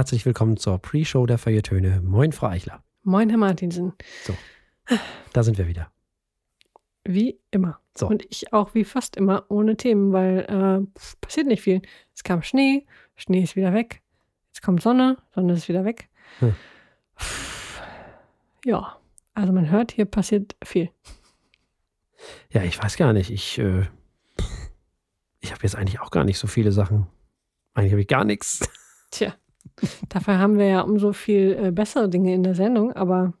[0.00, 2.00] herzlich willkommen zur Pre-Show der Feuilletöne.
[2.00, 2.82] Moin, Frau Eichler.
[3.02, 3.92] Moin, Herr Martinsen.
[4.24, 4.34] So,
[5.34, 5.92] da sind wir wieder.
[7.04, 7.80] Wie immer.
[7.94, 8.08] So.
[8.08, 11.82] Und ich auch wie fast immer ohne Themen, weil äh, passiert nicht viel.
[12.14, 14.00] Es kam Schnee, Schnee ist wieder weg.
[14.46, 16.08] Jetzt kommt Sonne, Sonne ist wieder weg.
[16.38, 16.56] Hm.
[18.64, 18.96] Ja,
[19.34, 20.88] also man hört, hier passiert viel.
[22.48, 23.30] Ja, ich weiß gar nicht.
[23.30, 23.82] Ich, äh,
[25.40, 27.06] ich habe jetzt eigentlich auch gar nicht so viele Sachen.
[27.74, 28.66] Eigentlich habe ich gar nichts.
[29.10, 29.34] Tja,
[30.08, 33.32] dafür haben wir ja umso viel äh, bessere Dinge in der Sendung, aber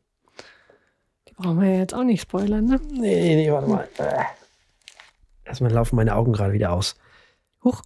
[1.28, 2.80] die brauchen wir ja jetzt auch nicht spoilern, ne?
[2.92, 3.88] Nee, nee, nee, warte mal.
[3.98, 4.22] Äh.
[5.44, 6.94] Erstmal laufen meine Augen gerade wieder aus.
[7.64, 7.82] Huch.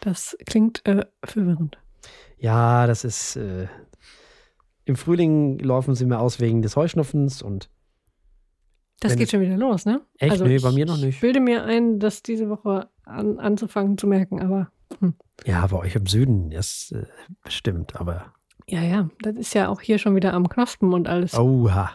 [0.00, 1.78] Das klingt äh, verwirrend.
[2.38, 3.36] Ja, das ist.
[3.36, 3.66] Äh,
[4.84, 7.68] Im Frühling laufen sie mir aus wegen des Heuschnupfens und.
[9.00, 10.00] Das geht schon wieder los, ne?
[10.18, 10.40] Echt?
[10.40, 11.20] Nee, bei mir noch Ich nicht.
[11.20, 14.72] bilde mir ein, das diese Woche an, anzufangen zu merken, aber
[15.44, 17.06] Ja, bei euch im Süden, das äh,
[17.42, 18.32] bestimmt, aber.
[18.66, 21.92] ja, ja, das ist ja auch hier schon wieder am Knospen und alles, Oha.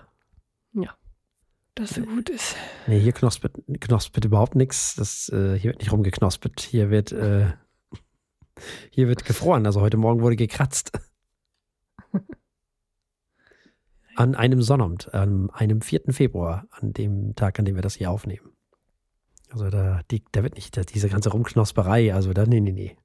[1.76, 2.56] das so gut ist.
[2.88, 4.96] Nee, hier knospet, knospet überhaupt nichts.
[4.96, 6.62] Das, äh, hier wird nicht rumgeknospet.
[6.62, 7.54] Hier wird, äh,
[8.92, 9.66] hier wird gefroren.
[9.66, 10.92] Also heute Morgen wurde gekratzt.
[14.16, 16.02] An einem Sonnabend, an einem 4.
[16.10, 18.53] Februar, an dem Tag, an dem wir das hier aufnehmen.
[19.54, 22.98] Also da, die, da wird nicht, da, diese ganze Rumknosperei, also da, nee, nee, nee.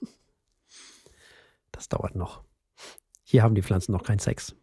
[1.72, 2.44] Das dauert noch.
[3.24, 4.54] Hier haben die Pflanzen noch keinen Sex.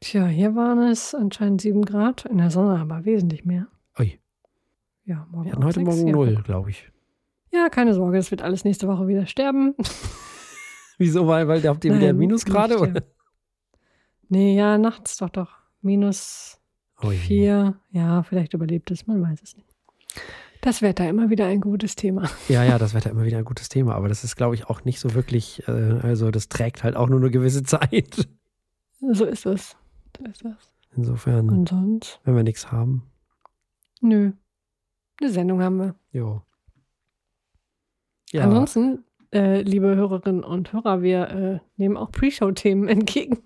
[0.00, 3.68] Tja, hier waren es anscheinend sieben Grad, in der Sonne aber wesentlich mehr.
[3.98, 4.18] Ui,
[5.04, 6.12] Ja, morgen wir hatten heute Morgen ja.
[6.12, 6.90] null, glaube ich.
[7.52, 9.76] Ja, keine Sorge, das wird alles nächste Woche wieder sterben.
[10.98, 11.28] Wieso?
[11.28, 12.74] Weil, weil habt ihr wieder Nein, Minusgrade?
[12.74, 13.02] nicht Oder?
[14.28, 15.52] Nee, ja, nachts doch doch.
[15.80, 16.60] Minus
[17.04, 17.16] Ui.
[17.16, 17.80] vier.
[17.90, 19.73] Ja, vielleicht überlebt es, man weiß es nicht.
[20.60, 22.28] Das Wetter immer wieder ein gutes Thema.
[22.48, 24.84] Ja, ja, das Wetter immer wieder ein gutes Thema, aber das ist, glaube ich, auch
[24.84, 25.70] nicht so wirklich, äh,
[26.02, 28.28] also das trägt halt auch nur eine gewisse Zeit.
[29.00, 29.76] So ist es.
[30.16, 30.70] So ist es.
[30.96, 32.20] Insofern, Und sonst?
[32.24, 33.02] wenn wir nichts haben,
[34.00, 34.32] Nö.
[35.20, 35.94] Eine Sendung haben wir.
[36.12, 36.42] jo.
[38.32, 43.36] Ja, Ansonsten, äh, liebe Hörerinnen und Hörer, wir äh, nehmen auch Pre-Show-Themen entgegen.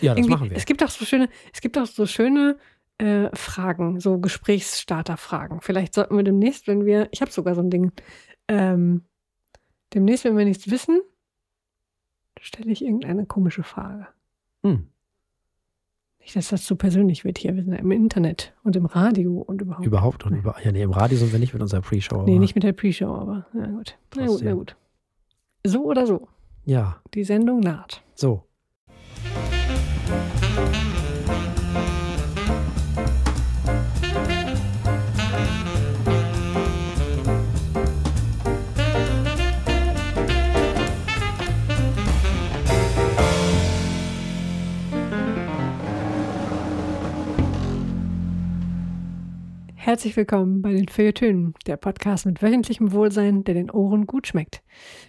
[0.00, 0.56] ja, das Irgendwie- machen wir.
[0.56, 2.58] Es gibt auch so schöne, es gibt auch so schöne
[2.98, 5.60] äh, Fragen, so Gesprächsstarter-Fragen.
[5.60, 7.92] Vielleicht sollten wir demnächst, wenn wir, ich habe sogar so ein Ding,
[8.48, 9.04] ähm,
[9.94, 11.00] demnächst, wenn wir nichts wissen,
[12.40, 14.06] stelle ich irgendeine komische Frage.
[14.62, 14.88] Hm,
[16.20, 17.54] Nicht, dass das zu persönlich wird hier.
[17.56, 19.86] Wir sind ja im Internet und im Radio und überhaupt.
[19.86, 22.24] überhaupt und über, ja, nee, im Radio sind wir nicht mit unserer Pre-Show.
[22.24, 23.96] nee, nicht mit der Pre-Show, aber na gut.
[24.16, 24.76] Na gut, na gut.
[25.64, 26.28] So oder so.
[26.64, 28.02] Ja, Die Sendung naht.
[28.14, 28.44] so.
[49.98, 54.62] Herzlich willkommen bei den Feuilletönen, der Podcast mit wöchentlichem Wohlsein, der den Ohren gut schmeckt.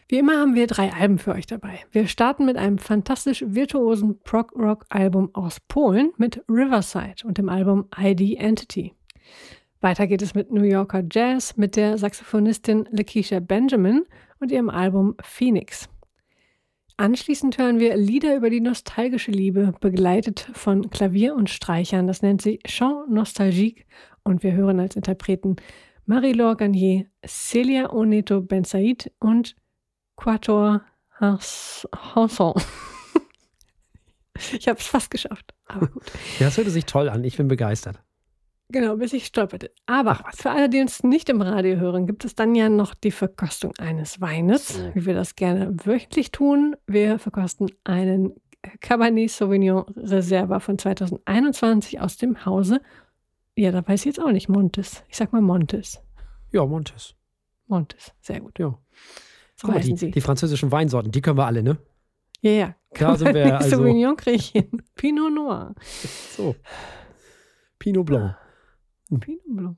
[0.07, 1.81] Wie immer haben wir drei Alben für euch dabei.
[1.91, 8.39] Wir starten mit einem fantastisch virtuosen Prog-Rock-Album aus Polen mit Riverside und dem Album ID
[8.39, 8.95] Entity.
[9.79, 14.05] Weiter geht es mit New Yorker Jazz mit der Saxophonistin Lakeisha Benjamin
[14.39, 15.87] und ihrem Album Phoenix.
[16.99, 22.07] Anschließend hören wir Lieder über die nostalgische Liebe, begleitet von Klavier und Streichern.
[22.07, 23.85] Das nennt sich Chant Nostalgique
[24.29, 25.57] und wir hören als Interpreten
[26.05, 29.55] Marie-Laure Garnier, Celia Oneto Bensaid und
[30.15, 30.81] Quator
[31.19, 32.53] Hanson.
[34.53, 36.03] Ich habe es fast geschafft, aber gut.
[36.39, 37.25] Ja, das hörte sich toll an.
[37.25, 37.99] Ich bin begeistert.
[38.69, 39.69] Genau, bis ich stolperte.
[39.85, 43.11] Aber für alle, die uns nicht im Radio hören, gibt es dann ja noch die
[43.11, 46.77] Verkostung eines Weines, wie wir das gerne wöchentlich tun.
[46.87, 48.33] Wir verkosten einen
[48.79, 52.79] Cabernet Sauvignon Reserva von 2021 aus dem Hause.
[53.59, 54.47] Ja, da weiß ich jetzt auch nicht.
[54.47, 55.03] Montes.
[55.09, 56.01] Ich sag mal Montes.
[56.51, 57.15] Ja, Montes.
[57.67, 58.13] Montes.
[58.21, 58.57] Sehr gut.
[58.57, 58.69] Ja.
[59.57, 60.11] So Guck mal, die, sie.
[60.11, 61.77] die französischen Weinsorten, die können wir alle, ne?
[62.41, 62.75] ja, ja.
[62.93, 64.81] Da sind wir also- Sauvignon hin.
[64.95, 65.75] Pinot Noir.
[66.35, 66.55] So.
[67.77, 68.35] Pinot Blanc.
[69.19, 69.77] Pinot Blanc.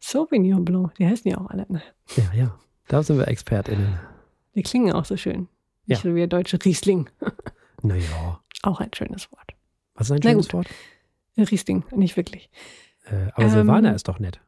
[0.00, 0.92] Sauvignon Blanc.
[0.96, 1.66] Die heißen ja auch alle.
[1.68, 1.82] Ne?
[2.16, 2.58] Ja, ja.
[2.88, 3.96] Da sind wir ExpertInnen.
[4.56, 5.48] Die klingen auch so schön.
[5.86, 5.94] Ja.
[5.94, 7.08] Nicht so wie der deutsche Riesling.
[7.82, 8.40] Naja.
[8.62, 9.52] Auch ein schönes Wort.
[9.94, 10.52] Was ist ein schönes.
[10.52, 10.66] Wort?
[11.36, 12.50] Riesling, nicht wirklich.
[13.04, 14.40] Äh, aber Ähm, Silvaner ist doch nett.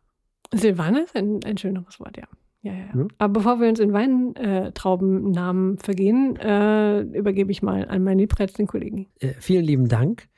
[0.52, 2.24] Silvaner ist ein, ein schöneres Wort, ja.
[2.62, 2.86] Ja, ja, ja.
[2.94, 3.06] Ja.
[3.18, 9.06] Aber bevor wir uns in Weintraubennamen vergehen, äh, übergebe ich mal an meinen liebreizenden Kollegen.
[9.20, 10.28] Äh, vielen lieben Dank.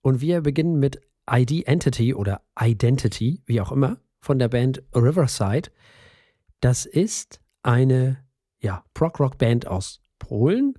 [0.00, 1.00] Und wir beginnen mit
[1.30, 5.70] ID Entity oder Identity, wie auch immer, von der Band Riverside.
[6.60, 8.18] Das ist eine
[8.60, 10.74] ja, Prog-Rock-Band aus Polen.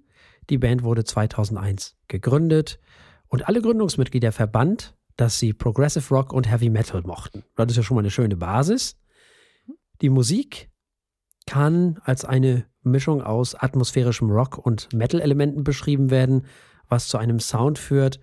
[0.50, 2.80] Die Band wurde 2001 gegründet
[3.28, 7.44] und alle Gründungsmitglieder verband, dass sie Progressive Rock und Heavy Metal mochten.
[7.56, 8.96] Das ist ja schon mal eine schöne Basis.
[10.02, 10.70] Die Musik
[11.48, 16.46] kann als eine Mischung aus atmosphärischem Rock und Metal-Elementen beschrieben werden,
[16.88, 18.20] was zu einem Sound führt,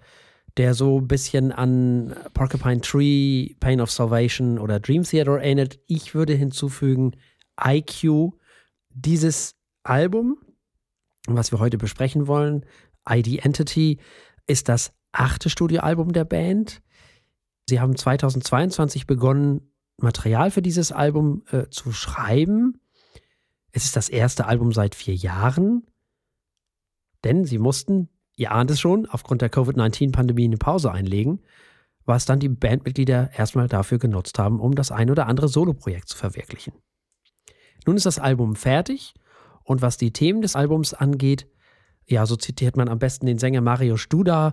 [0.56, 5.80] der so ein bisschen an Porcupine Tree, Pain of Salvation oder Dream Theater erinnert.
[5.86, 7.16] Ich würde hinzufügen
[7.62, 8.32] IQ.
[8.90, 10.38] Dieses Album,
[11.26, 12.64] was wir heute besprechen wollen,
[13.08, 13.98] ID Entity,
[14.46, 16.82] ist das achte Studioalbum der Band.
[17.68, 22.80] Sie haben 2022 begonnen, Material für dieses Album äh, zu schreiben.
[23.72, 25.86] Es ist das erste Album seit vier Jahren,
[27.22, 31.40] denn sie mussten, ihr ahnt es schon, aufgrund der Covid-19-Pandemie eine Pause einlegen,
[32.04, 36.16] was dann die Bandmitglieder erstmal dafür genutzt haben, um das ein oder andere Soloprojekt zu
[36.16, 36.74] verwirklichen.
[37.86, 39.14] Nun ist das Album fertig
[39.62, 41.46] und was die Themen des Albums angeht,
[42.06, 44.52] ja, so zitiert man am besten den Sänger Mario Studa.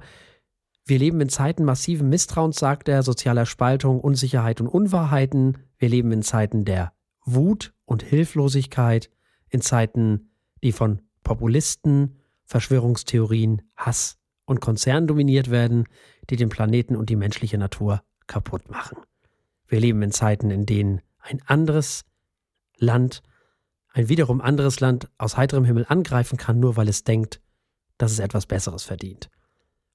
[0.85, 5.57] Wir leben in Zeiten massiven Misstrauens, sagt er, sozialer Spaltung, Unsicherheit und Unwahrheiten.
[5.77, 6.93] Wir leben in Zeiten der
[7.23, 9.09] Wut und Hilflosigkeit,
[9.49, 10.31] in Zeiten,
[10.63, 15.85] die von Populisten, Verschwörungstheorien, Hass und Konzernen dominiert werden,
[16.29, 18.97] die den Planeten und die menschliche Natur kaputt machen.
[19.67, 22.03] Wir leben in Zeiten, in denen ein anderes
[22.77, 23.21] Land,
[23.93, 27.39] ein wiederum anderes Land aus heiterem Himmel angreifen kann, nur weil es denkt,
[27.97, 29.29] dass es etwas Besseres verdient.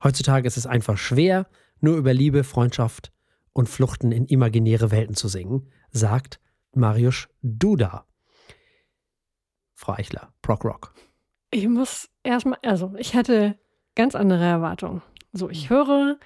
[0.02, 1.46] Heutzutage ist es einfach schwer,
[1.81, 3.12] nur über Liebe, Freundschaft
[3.52, 6.40] und Fluchten in imaginäre Welten zu singen, sagt
[6.75, 8.06] Mariusz Duda.
[9.75, 10.94] Frau Eichler, Proc Rock.
[11.50, 13.58] Ich muss erstmal, also ich hatte
[13.94, 15.02] ganz andere Erwartungen.
[15.32, 16.19] So, ich höre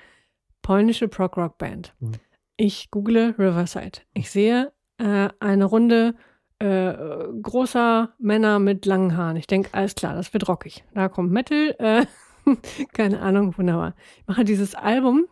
[0.62, 1.94] polnische Prog Rock Band.
[2.00, 2.12] Mhm.
[2.56, 4.00] Ich google Riverside.
[4.12, 6.14] Ich sehe äh, eine Runde
[6.58, 6.94] äh,
[7.42, 9.36] großer Männer mit langen Haaren.
[9.36, 10.84] Ich denke, alles klar, das wird rockig.
[10.94, 11.74] Da kommt Metal.
[11.78, 12.06] Äh,
[12.92, 13.94] keine Ahnung, wunderbar.
[14.18, 15.26] Ich mache dieses Album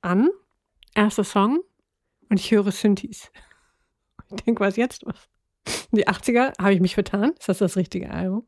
[0.00, 0.28] an,
[0.94, 1.60] erster Song,
[2.28, 3.30] und ich höre Synthes.
[4.34, 5.04] Ich denke, was jetzt?
[5.04, 5.28] Was?
[5.90, 7.32] Die 80er habe ich mich vertan.
[7.38, 8.46] Ist das das richtige Album?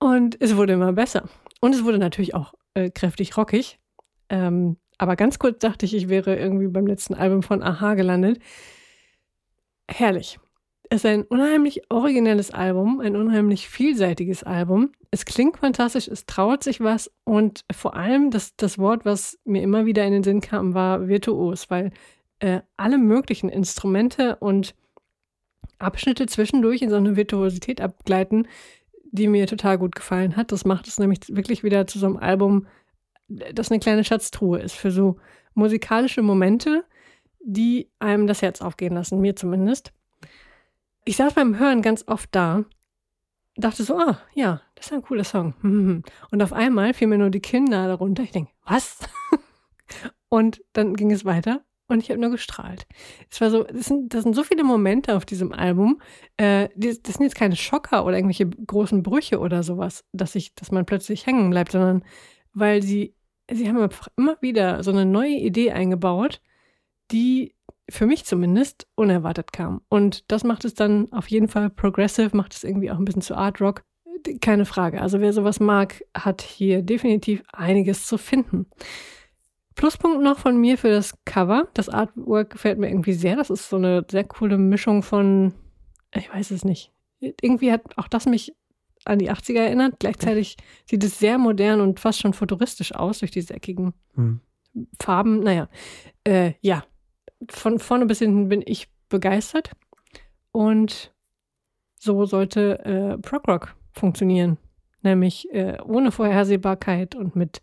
[0.00, 1.28] Und es wurde immer besser.
[1.60, 3.78] Und es wurde natürlich auch äh, kräftig rockig.
[4.30, 8.40] Ähm, aber ganz kurz dachte ich, ich wäre irgendwie beim letzten Album von Aha gelandet.
[9.88, 10.40] Herrlich.
[10.92, 14.92] Es ist ein unheimlich originelles Album, ein unheimlich vielseitiges Album.
[15.10, 19.62] Es klingt fantastisch, es traut sich was und vor allem das, das Wort, was mir
[19.62, 21.92] immer wieder in den Sinn kam, war virtuos, weil
[22.40, 24.74] äh, alle möglichen Instrumente und
[25.78, 28.46] Abschnitte zwischendurch in so eine Virtuosität abgleiten,
[29.12, 30.52] die mir total gut gefallen hat.
[30.52, 32.66] Das macht es nämlich wirklich wieder zu so einem Album,
[33.28, 35.16] das eine kleine Schatztruhe ist für so
[35.54, 36.84] musikalische Momente,
[37.40, 39.94] die einem das Herz aufgehen lassen, mir zumindest.
[41.04, 42.64] Ich saß beim Hören ganz oft da,
[43.56, 45.54] dachte so, ah, ja, das ist ein cooler Song.
[46.30, 48.22] Und auf einmal fiel mir nur die Kinder darunter.
[48.22, 49.00] Ich denke, was?
[50.28, 52.86] Und dann ging es weiter und ich habe nur gestrahlt.
[53.30, 56.00] Es war so, das sind, das sind so viele Momente auf diesem Album.
[56.36, 60.72] Äh, das sind jetzt keine Schocker oder irgendwelche großen Brüche oder sowas, dass ich, dass
[60.72, 62.02] man plötzlich hängen bleibt, sondern
[62.54, 63.14] weil sie,
[63.50, 66.40] sie haben einfach immer wieder so eine neue Idee eingebaut,
[67.10, 67.54] die
[67.88, 69.82] für mich zumindest unerwartet kam.
[69.88, 73.22] Und das macht es dann auf jeden Fall progressive, macht es irgendwie auch ein bisschen
[73.22, 73.82] zu Art Rock.
[74.40, 75.00] Keine Frage.
[75.00, 78.66] Also wer sowas mag, hat hier definitiv einiges zu finden.
[79.74, 81.68] Pluspunkt noch von mir für das Cover.
[81.74, 83.36] Das Artwork gefällt mir irgendwie sehr.
[83.36, 85.54] Das ist so eine sehr coole Mischung von,
[86.14, 86.92] ich weiß es nicht.
[87.20, 88.54] Irgendwie hat auch das mich
[89.04, 89.94] an die 80er erinnert.
[89.98, 90.56] Gleichzeitig
[90.88, 94.40] sieht es sehr modern und fast schon futuristisch aus durch diese eckigen hm.
[95.00, 95.40] Farben.
[95.40, 95.68] Naja,
[96.24, 96.84] äh, ja,
[97.50, 99.70] von vorne bis hinten bin ich begeistert.
[100.52, 101.12] Und
[101.98, 104.58] so sollte äh, Prog Rock funktionieren.
[105.02, 107.60] Nämlich äh, ohne Vorhersehbarkeit und mit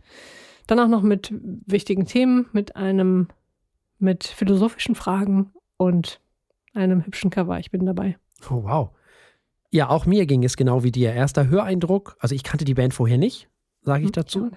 [0.67, 1.33] dann auch noch mit
[1.65, 3.27] wichtigen Themen, mit einem,
[3.97, 6.21] mit philosophischen Fragen und
[6.73, 7.57] einem hübschen Cover.
[7.59, 8.17] Ich bin dabei.
[8.49, 8.89] Oh, wow.
[9.71, 11.13] Ja, auch mir ging es genau wie dir.
[11.13, 13.49] Erster Höreindruck, also ich kannte die Band vorher nicht,
[13.81, 14.51] sage ich hm, dazu.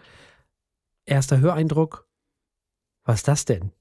[1.05, 2.07] Erster Höreindruck,
[3.05, 3.73] was ist das denn?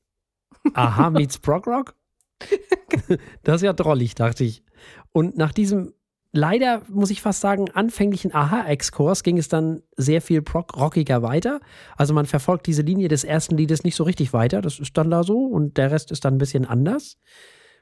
[0.74, 1.96] Aha meets Prog Rock?
[3.44, 4.63] das ist ja drollig, dachte ich.
[5.12, 5.94] Und nach diesem
[6.32, 11.60] leider, muss ich fast sagen, anfänglichen Aha-Exkurs ging es dann sehr viel rockiger weiter.
[11.98, 14.62] Also man verfolgt diese Linie des ersten Liedes nicht so richtig weiter.
[14.62, 17.18] Das ist dann da so und der Rest ist dann ein bisschen anders.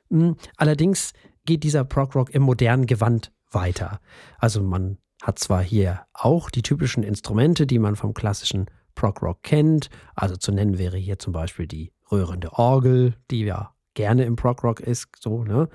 [0.09, 1.13] Hm, allerdings
[1.45, 3.99] geht dieser Prog-Rock im modernen Gewand weiter.
[4.37, 9.89] Also man hat zwar hier auch die typischen Instrumente, die man vom klassischen Prog-Rock kennt.
[10.15, 14.79] Also zu nennen wäre hier zum Beispiel die rührende Orgel, die ja gerne im Prog-Rock
[14.79, 15.69] ist, so, ne?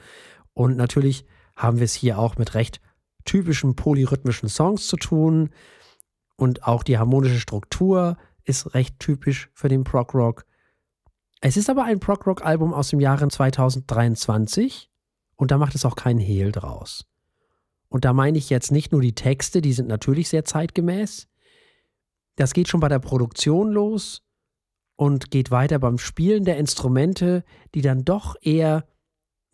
[0.53, 1.27] Und natürlich
[1.57, 2.81] haben wir es hier auch mit recht
[3.25, 5.51] typischen polyrhythmischen Songs zu tun
[6.37, 10.45] und auch die harmonische Struktur ist recht typisch für den Prog Rock.
[11.41, 14.91] Es ist aber ein Prog Rock Album aus dem Jahre 2023
[15.37, 17.07] und da macht es auch keinen Hehl draus.
[17.89, 21.29] Und da meine ich jetzt nicht nur die Texte, die sind natürlich sehr zeitgemäß.
[22.37, 24.24] Das geht schon bei der Produktion los
[24.97, 28.87] und geht weiter beim Spielen der Instrumente, die dann doch eher,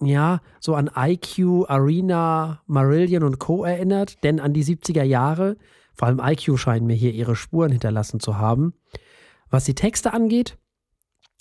[0.00, 3.64] ja, so an IQ, Arena, Marillion und Co.
[3.64, 5.56] erinnert, denn an die 70er Jahre,
[5.94, 8.74] vor allem IQ scheinen mir hier ihre Spuren hinterlassen zu haben.
[9.50, 10.58] Was die Texte angeht,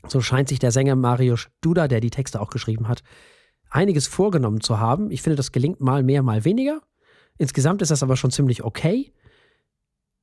[0.07, 3.03] so scheint sich der Sänger Mariusz Duda, der die Texte auch geschrieben hat,
[3.69, 5.11] einiges vorgenommen zu haben.
[5.11, 6.81] Ich finde, das gelingt mal mehr, mal weniger.
[7.37, 9.13] Insgesamt ist das aber schon ziemlich okay.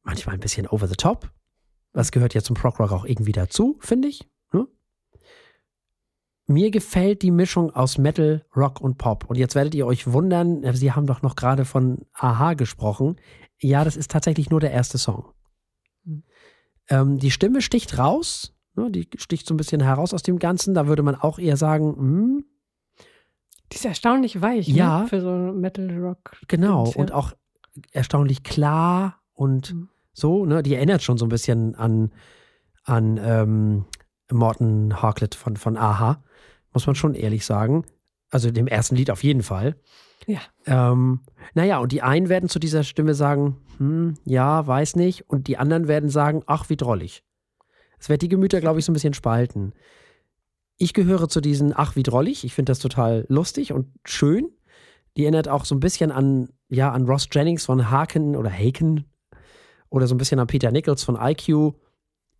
[0.03, 1.31] Manchmal ein bisschen over the top.
[1.97, 4.29] Das gehört ja zum Prog Rock auch irgendwie dazu, finde ich.
[4.53, 4.67] Ne?
[6.47, 9.25] Mir gefällt die Mischung aus Metal, Rock und Pop.
[9.31, 13.17] Und jetzt werdet ihr euch wundern, Sie haben doch noch gerade von Aha gesprochen.
[13.59, 15.33] Ja, das ist tatsächlich nur der erste Song.
[16.05, 16.23] Mhm.
[16.91, 18.91] Ähm, die Stimme sticht raus, ne?
[18.91, 20.75] die sticht so ein bisschen heraus aus dem Ganzen.
[20.75, 22.45] Da würde man auch eher sagen, hm,
[23.73, 25.09] die ist erstaunlich weich, ja, ne?
[25.09, 26.37] für so Metal Rock.
[26.47, 27.33] Genau, und auch
[27.93, 29.89] erstaunlich klar und mhm.
[30.17, 30.63] So, ne?
[30.63, 32.11] Die erinnert schon so ein bisschen an,
[32.85, 33.85] an ähm,
[34.33, 36.25] Morton Harklett von, von Aha,
[36.73, 37.85] muss man schon ehrlich sagen.
[38.31, 39.77] Also dem ersten Lied auf jeden Fall.
[40.27, 40.41] Ja.
[40.65, 41.21] Ähm,
[41.53, 45.29] naja, und die einen werden zu dieser Stimme sagen, hm, ja, weiß nicht.
[45.29, 47.23] Und die anderen werden sagen, ach, wie drollig.
[47.99, 49.75] Es wird die Gemüter, glaube ich, so ein bisschen spalten.
[50.79, 52.43] Ich gehöre zu diesen, ach, wie drollig.
[52.43, 54.49] Ich finde das total lustig und schön.
[55.19, 59.05] Die erinnert auch so ein bisschen an, ja, an Ross Jennings von Haken oder Haken
[59.91, 61.75] oder so ein bisschen an Peter Nichols von IQ.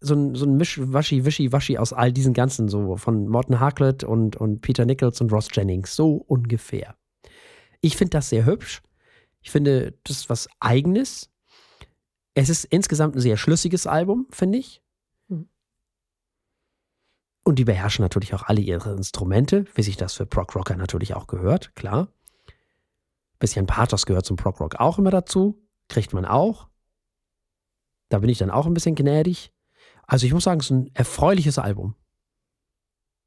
[0.01, 3.61] So ein, so ein Misch, Waschi, Wischi, Waschi aus all diesen ganzen, so von Morton
[3.61, 5.95] Harklett und, und Peter Nichols und Ross Jennings.
[5.97, 6.97] So ungefähr.
[7.81, 8.83] Ich finde das sehr hübsch.
[9.41, 11.31] Ich finde, das ist was Eigenes.
[12.35, 14.83] Es ist insgesamt ein sehr schlüssiges Album, finde ich.
[17.47, 21.15] Und die beherrschen natürlich auch alle ihre Instrumente, wie sich das für Prog Rocker natürlich
[21.15, 22.09] auch gehört, klar.
[23.39, 26.67] Bisschen Pathos gehört zum Prog Rock auch immer dazu, kriegt man auch.
[28.09, 29.53] Da bin ich dann auch ein bisschen gnädig.
[30.07, 31.95] Also ich muss sagen, es ist ein erfreuliches Album.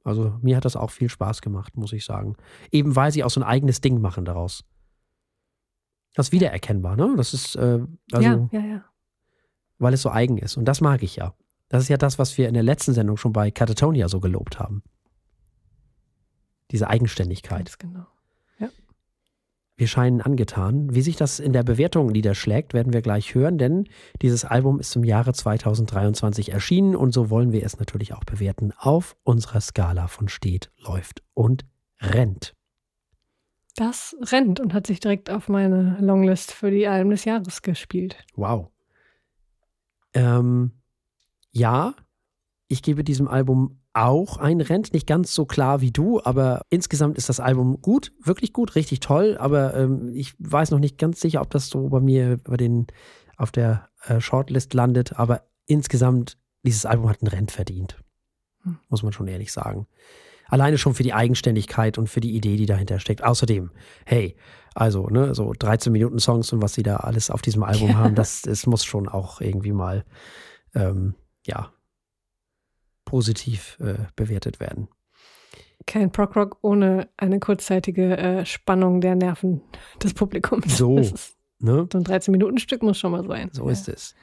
[0.04, 2.36] Also mir hat das auch viel Spaß gemacht, muss ich sagen.
[2.72, 4.64] Eben weil sie auch so ein eigenes Ding machen daraus.
[6.16, 7.14] Das ist wiedererkennbar, ne?
[7.18, 8.86] Das ist, äh, also, ja, ja, ja.
[9.78, 10.58] weil es so eigen ist.
[10.58, 11.34] Und das mag ich ja.
[11.68, 14.60] Das ist ja das, was wir in der letzten Sendung schon bei Catatonia so gelobt
[14.60, 14.82] haben.
[16.72, 17.66] Diese Eigenständigkeit.
[17.66, 18.08] Ganz genau.
[19.80, 20.94] Wir scheinen angetan.
[20.94, 23.88] Wie sich das in der Bewertung niederschlägt, werden wir gleich hören, denn
[24.22, 28.74] dieses Album ist im Jahre 2023 erschienen und so wollen wir es natürlich auch bewerten
[28.78, 31.66] auf unserer Skala von steht, läuft und
[32.02, 32.58] rennt.
[33.78, 38.18] Das rennt und hat sich direkt auf meine Longlist für die Alben des Jahres gespielt.
[38.36, 38.68] Wow.
[40.14, 40.74] Ähm,
[41.52, 41.94] ja,
[42.68, 47.18] ich gebe diesem Album auch ein Rent, nicht ganz so klar wie du, aber insgesamt
[47.18, 51.20] ist das Album gut, wirklich gut, richtig toll, aber ähm, ich weiß noch nicht ganz
[51.20, 52.88] sicher, ob das so bei mir bei den,
[53.38, 57.98] auf der äh, Shortlist landet, aber insgesamt, dieses Album hat ein Rent verdient.
[58.64, 58.80] Hm.
[58.90, 59.88] Muss man schon ehrlich sagen.
[60.48, 63.24] Alleine schon für die Eigenständigkeit und für die Idee, die dahinter steckt.
[63.24, 63.72] Außerdem,
[64.06, 64.36] hey,
[64.74, 67.96] also, ne, so 13 Minuten Songs und was sie da alles auf diesem Album ja.
[67.96, 70.06] haben, das, das muss schon auch irgendwie mal
[70.76, 71.16] ähm,
[71.46, 71.72] ja,
[73.10, 74.88] positiv äh, bewertet werden.
[75.88, 79.62] Kein Prog-Rock ohne eine kurzzeitige äh, Spannung der Nerven
[80.04, 80.78] des Publikums.
[80.78, 80.96] So,
[81.60, 81.88] ne?
[81.92, 83.50] So ein 13-Minuten-Stück muss schon mal sein.
[83.52, 83.72] So ja.
[83.72, 84.14] ist es.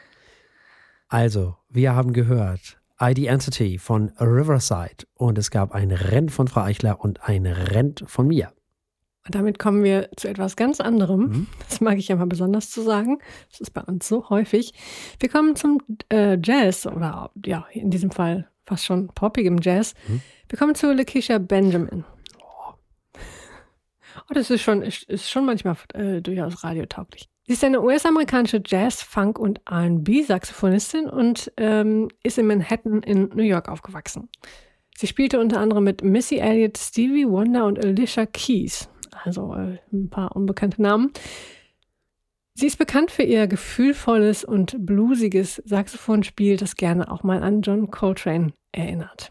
[1.08, 6.62] Also, wir haben gehört ID Entity von Riverside und es gab ein Rennen von Frau
[6.62, 8.52] Eichler und ein Rennen von mir.
[9.26, 11.20] Und damit kommen wir zu etwas ganz anderem.
[11.20, 11.46] Mhm.
[11.68, 13.18] Das mag ich ja mal besonders zu sagen.
[13.50, 14.72] Das ist bei uns so häufig.
[15.18, 19.94] Wir kommen zum äh, Jazz oder ja, in diesem Fall fast schon poppigem Jazz.
[20.08, 20.20] Mhm.
[20.49, 22.04] Wir kommen zu Lakeisha Benjamin.
[22.40, 22.75] Oh.
[24.35, 27.28] das ist schon, ist, ist schon manchmal äh, durchaus radiotauglich.
[27.46, 33.44] Sie ist eine US-amerikanische Jazz-, Funk- und RB-Saxophonistin und ähm, ist in Manhattan in New
[33.44, 34.28] York aufgewachsen.
[34.99, 38.88] Sie spielte unter anderem mit Missy Elliott, Stevie Wonder und Alicia Keys
[39.25, 41.12] also äh, ein paar unbekannte Namen.
[42.58, 47.90] Sie ist bekannt für ihr gefühlvolles und bluesiges Saxophonspiel, das gerne auch mal an John
[47.90, 49.30] Coltrane erinnert.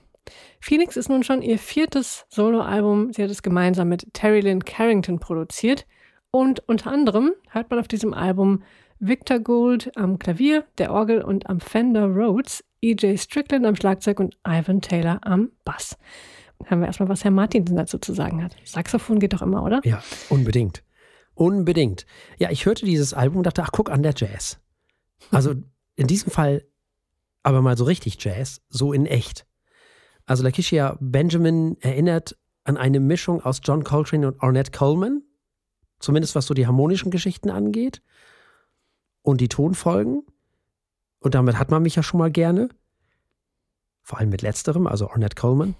[0.61, 3.11] Phoenix ist nun schon ihr viertes Soloalbum.
[3.13, 5.87] Sie hat es gemeinsam mit Terry Lynn Carrington produziert.
[6.29, 8.61] Und unter anderem hört man auf diesem Album
[8.99, 13.19] Victor Gould am Klavier, der Orgel und am Fender Rhodes, E.J.
[13.19, 15.97] Strickland am Schlagzeug und Ivan Taylor am Bass.
[16.63, 18.55] Hören wir erstmal, was Herr Martinsen dazu zu sagen hat.
[18.65, 19.81] Saxophon geht doch immer, oder?
[19.83, 20.84] Ja, unbedingt.
[21.35, 22.05] Unbedingt.
[22.39, 24.59] Ja, ich hörte dieses Album und dachte, ach, guck an der Jazz.
[25.31, 25.53] Also
[25.95, 26.65] in diesem Fall
[27.43, 29.45] aber mal so richtig Jazz, so in echt.
[30.25, 35.21] Also Lakeisha Benjamin erinnert an eine Mischung aus John Coltrane und Ornette Coleman,
[35.99, 38.01] zumindest was so die harmonischen Geschichten angeht
[39.21, 40.23] und die Tonfolgen.
[41.19, 42.69] Und damit hat man mich ja schon mal gerne.
[44.01, 45.75] Vor allem mit letzterem, also Ornette Coleman.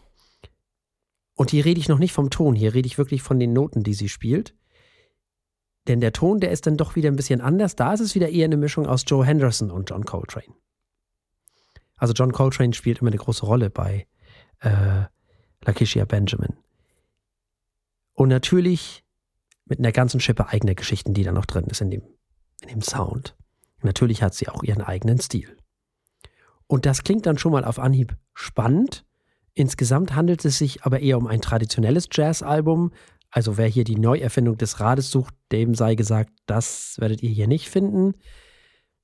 [1.34, 3.84] Und hier rede ich noch nicht vom Ton, hier rede ich wirklich von den Noten,
[3.84, 4.54] die sie spielt.
[5.88, 7.76] Denn der Ton, der ist dann doch wieder ein bisschen anders.
[7.76, 10.54] Da ist es wieder eher eine Mischung aus Joe Henderson und John Coltrane.
[11.98, 14.08] Also John Coltrane spielt immer eine große Rolle bei
[14.62, 15.04] äh,
[15.64, 16.58] Lakeisha Benjamin.
[18.14, 19.04] Und natürlich
[19.66, 22.04] mit einer ganzen Schippe eigener Geschichten, die da noch drin ist in dem,
[22.62, 23.36] in dem Sound.
[23.82, 25.58] Natürlich hat sie auch ihren eigenen Stil.
[26.68, 29.06] Und das klingt dann schon mal auf Anhieb spannend.
[29.54, 32.92] Insgesamt handelt es sich aber eher um ein traditionelles Jazzalbum.
[33.36, 37.50] Also wer hier die Neuerfindung des Rades sucht, dem sei gesagt, das werdet ihr hier
[37.50, 38.14] nicht finden.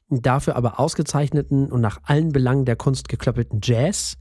[0.07, 4.15] Dafür aber ausgezeichneten und nach allen Belangen der Kunst geklöppelten Jazz.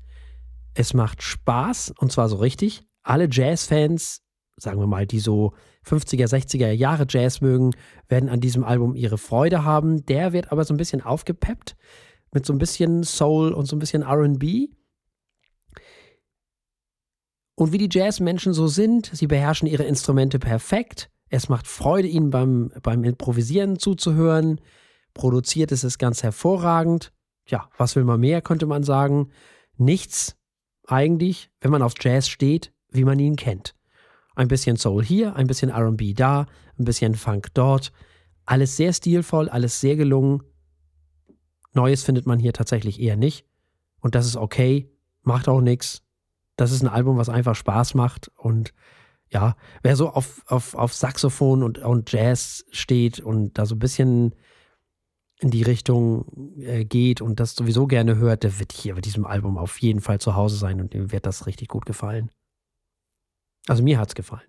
[0.74, 2.82] Es macht Spaß und zwar so richtig.
[3.04, 4.22] Alle Jazzfans,
[4.56, 5.52] sagen wir mal, die so
[5.86, 7.70] 50er, 60er Jahre Jazz mögen,
[8.08, 10.04] werden an diesem Album ihre Freude haben.
[10.06, 11.76] Der wird aber so ein bisschen aufgepeppt
[12.34, 14.70] mit so ein bisschen Soul und so ein bisschen RB.
[17.60, 21.10] Und wie die Jazzmenschen so sind, sie beherrschen ihre Instrumente perfekt.
[21.28, 24.62] Es macht Freude, ihnen beim, beim Improvisieren zuzuhören.
[25.12, 27.12] Produziert ist es ganz hervorragend.
[27.46, 29.28] Ja, was will man mehr, könnte man sagen.
[29.76, 30.38] Nichts
[30.86, 33.74] eigentlich, wenn man auf Jazz steht, wie man ihn kennt.
[34.34, 36.46] Ein bisschen Soul hier, ein bisschen RB da,
[36.78, 37.92] ein bisschen Funk dort.
[38.46, 40.42] Alles sehr stilvoll, alles sehr gelungen.
[41.74, 43.44] Neues findet man hier tatsächlich eher nicht.
[44.00, 44.90] Und das ist okay,
[45.24, 46.02] macht auch nichts.
[46.60, 48.30] Das ist ein Album, was einfach Spaß macht.
[48.36, 48.74] Und
[49.30, 53.78] ja, wer so auf, auf, auf Saxophon und, und Jazz steht und da so ein
[53.78, 54.34] bisschen
[55.38, 59.24] in die Richtung äh, geht und das sowieso gerne hört, der wird hier bei diesem
[59.24, 62.30] Album auf jeden Fall zu Hause sein und dem wird das richtig gut gefallen.
[63.66, 64.42] Also mir hat es gefallen.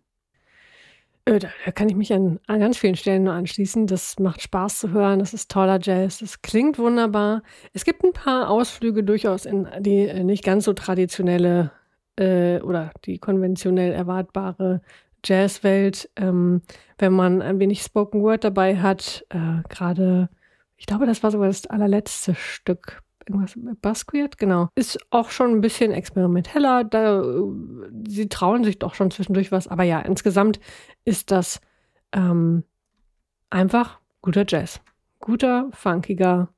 [1.26, 3.88] Äh, da, kann ich mich an, an ganz vielen Stellen nur anschließen.
[3.88, 5.20] Das macht Spaß zu hören.
[5.20, 6.20] Das ist toller Jazz.
[6.20, 7.44] Das klingt wunderbar.
[7.72, 11.72] Es gibt ein paar Ausflüge durchaus in die äh, nicht ganz so traditionelle
[12.18, 14.82] äh, oder die konventionell erwartbare
[15.26, 16.10] Jazzwelt.
[16.16, 16.62] Ähm,
[16.98, 20.30] wenn man ein wenig Spoken Word dabei hat, äh, gerade,
[20.78, 24.70] ich glaube, das war sogar das allerletzte Stück irgendwas Basquiat, genau.
[24.76, 26.84] Ist auch schon ein bisschen experimenteller.
[26.84, 27.24] Da,
[28.08, 29.68] sie trauen sich doch schon zwischendurch was.
[29.68, 30.60] Aber ja, insgesamt
[31.06, 31.62] ist das
[32.14, 32.64] ähm,
[33.50, 34.82] einfach guter Jazz.
[35.20, 36.50] Guter, funkiger,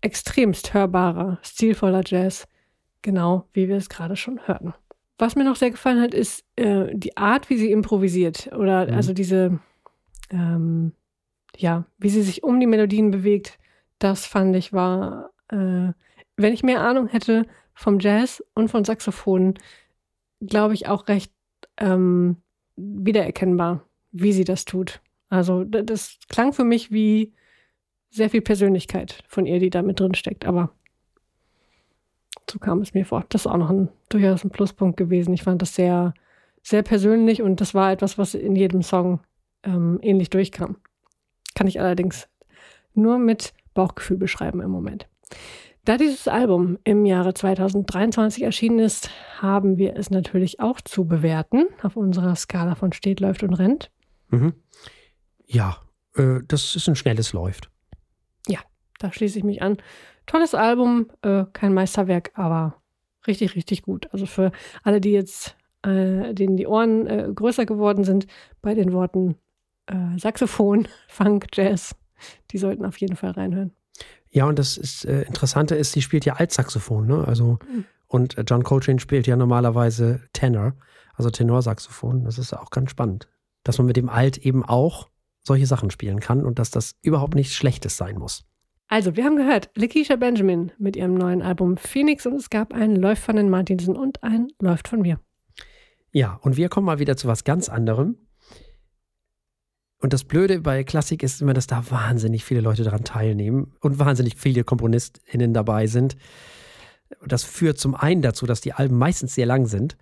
[0.00, 2.46] extremst hörbarer, stilvoller Jazz.
[3.06, 4.74] Genau wie wir es gerade schon hörten.
[5.16, 8.50] Was mir noch sehr gefallen hat, ist äh, die Art, wie sie improvisiert.
[8.52, 8.94] Oder mhm.
[8.94, 9.60] also diese,
[10.30, 10.92] ähm,
[11.56, 13.60] ja, wie sie sich um die Melodien bewegt
[13.98, 15.92] das fand ich war, äh,
[16.36, 19.54] wenn ich mehr Ahnung hätte vom Jazz und von Saxophonen,
[20.40, 21.32] glaube ich auch recht
[21.78, 22.38] ähm,
[22.76, 25.00] wiedererkennbar, wie sie das tut.
[25.28, 27.32] Also das klang für mich wie
[28.10, 30.72] sehr viel Persönlichkeit von ihr, die da mit drin steckt, aber
[32.50, 33.24] so kam es mir vor.
[33.28, 35.34] Das ist auch noch ein, durchaus ein Pluspunkt gewesen.
[35.34, 36.14] Ich fand das sehr,
[36.62, 39.20] sehr persönlich und das war etwas, was in jedem Song
[39.62, 40.76] ähm, ähnlich durchkam.
[41.54, 42.28] Kann ich allerdings
[42.94, 45.06] nur mit Bauchgefühl beschreiben im Moment.
[45.84, 51.66] Da dieses Album im Jahre 2023 erschienen ist, haben wir es natürlich auch zu bewerten
[51.82, 53.92] auf unserer Skala von steht, läuft und rennt.
[54.30, 54.54] Mhm.
[55.46, 55.78] Ja,
[56.16, 57.70] äh, das ist ein schnelles Läuft.
[58.48, 58.58] Ja,
[58.98, 59.76] da schließe ich mich an.
[60.26, 62.82] Tolles Album, äh, kein Meisterwerk, aber
[63.26, 64.08] richtig, richtig gut.
[64.12, 68.26] Also für alle, die jetzt, äh, denen die Ohren äh, größer geworden sind
[68.60, 69.36] bei den Worten
[69.86, 71.94] äh, Saxophon, Funk, Jazz,
[72.50, 73.72] die sollten auf jeden Fall reinhören.
[74.30, 77.24] Ja, und das ist, äh, Interessante ist, sie spielt ja Altsaxophon, ne?
[77.26, 77.84] Also, mhm.
[78.08, 80.74] und John Coltrane spielt ja normalerweise Tenor,
[81.14, 82.24] also Tenorsaxophon.
[82.24, 83.28] Das ist auch ganz spannend,
[83.62, 85.08] dass man mit dem Alt eben auch
[85.42, 88.44] solche Sachen spielen kann und dass das überhaupt nichts Schlechtes sein muss.
[88.88, 92.94] Also, wir haben gehört, Lakeisha Benjamin mit ihrem neuen Album Phoenix und es gab ein
[92.94, 95.18] Läuft von den Martinsen und ein Läuft von mir.
[96.12, 98.16] Ja, und wir kommen mal wieder zu was ganz anderem.
[99.98, 103.98] Und das Blöde bei Klassik ist immer, dass da wahnsinnig viele Leute daran teilnehmen und
[103.98, 106.16] wahnsinnig viele KomponistInnen dabei sind.
[107.26, 109.96] Das führt zum einen dazu, dass die Alben meistens sehr lang sind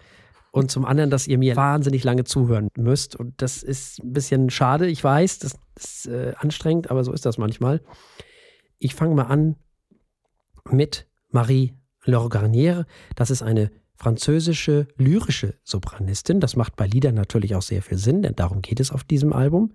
[0.50, 3.16] und zum anderen, dass ihr mir wahnsinnig lange zuhören müsst.
[3.16, 7.24] Und das ist ein bisschen schade, ich weiß, das ist äh, anstrengend, aber so ist
[7.24, 7.80] das manchmal.
[8.84, 9.56] Ich fange mal an
[10.70, 11.72] mit Marie
[12.04, 12.84] Laure Garnier.
[13.16, 16.38] Das ist eine französische lyrische Sopranistin.
[16.38, 19.32] Das macht bei Liedern natürlich auch sehr viel Sinn, denn darum geht es auf diesem
[19.32, 19.72] Album,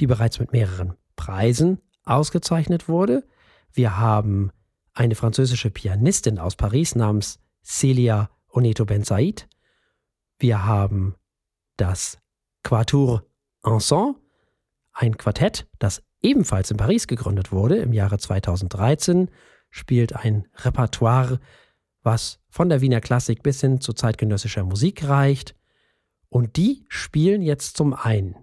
[0.00, 3.26] die bereits mit mehreren Preisen ausgezeichnet wurde.
[3.74, 4.52] Wir haben
[4.94, 9.50] eine französische Pianistin aus Paris namens Celia Oneto Ben Said.
[10.38, 11.14] Wir haben
[11.76, 12.16] das
[12.62, 13.22] Quatuor
[13.62, 14.14] Ensemble,
[14.94, 19.30] ein Quartett, das ebenfalls in Paris gegründet wurde im Jahre 2013,
[19.70, 21.40] spielt ein Repertoire,
[22.02, 25.54] was von der Wiener Klassik bis hin zu zeitgenössischer Musik reicht.
[26.28, 28.36] Und die spielen jetzt zum einen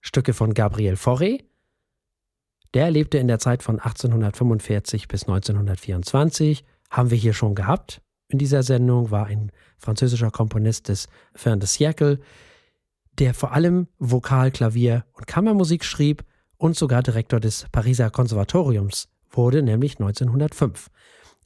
[0.00, 1.44] Stücke von Gabriel Fauré.
[2.74, 6.64] Der lebte in der Zeit von 1845 bis 1924.
[6.90, 11.68] Haben wir hier schon gehabt in dieser Sendung, war ein französischer Komponist des Fin de
[11.68, 12.18] Siècle,
[13.18, 16.24] der vor allem Vokal, Klavier und Kammermusik schrieb
[16.64, 20.88] und sogar Direktor des Pariser Konservatoriums wurde, nämlich 1905.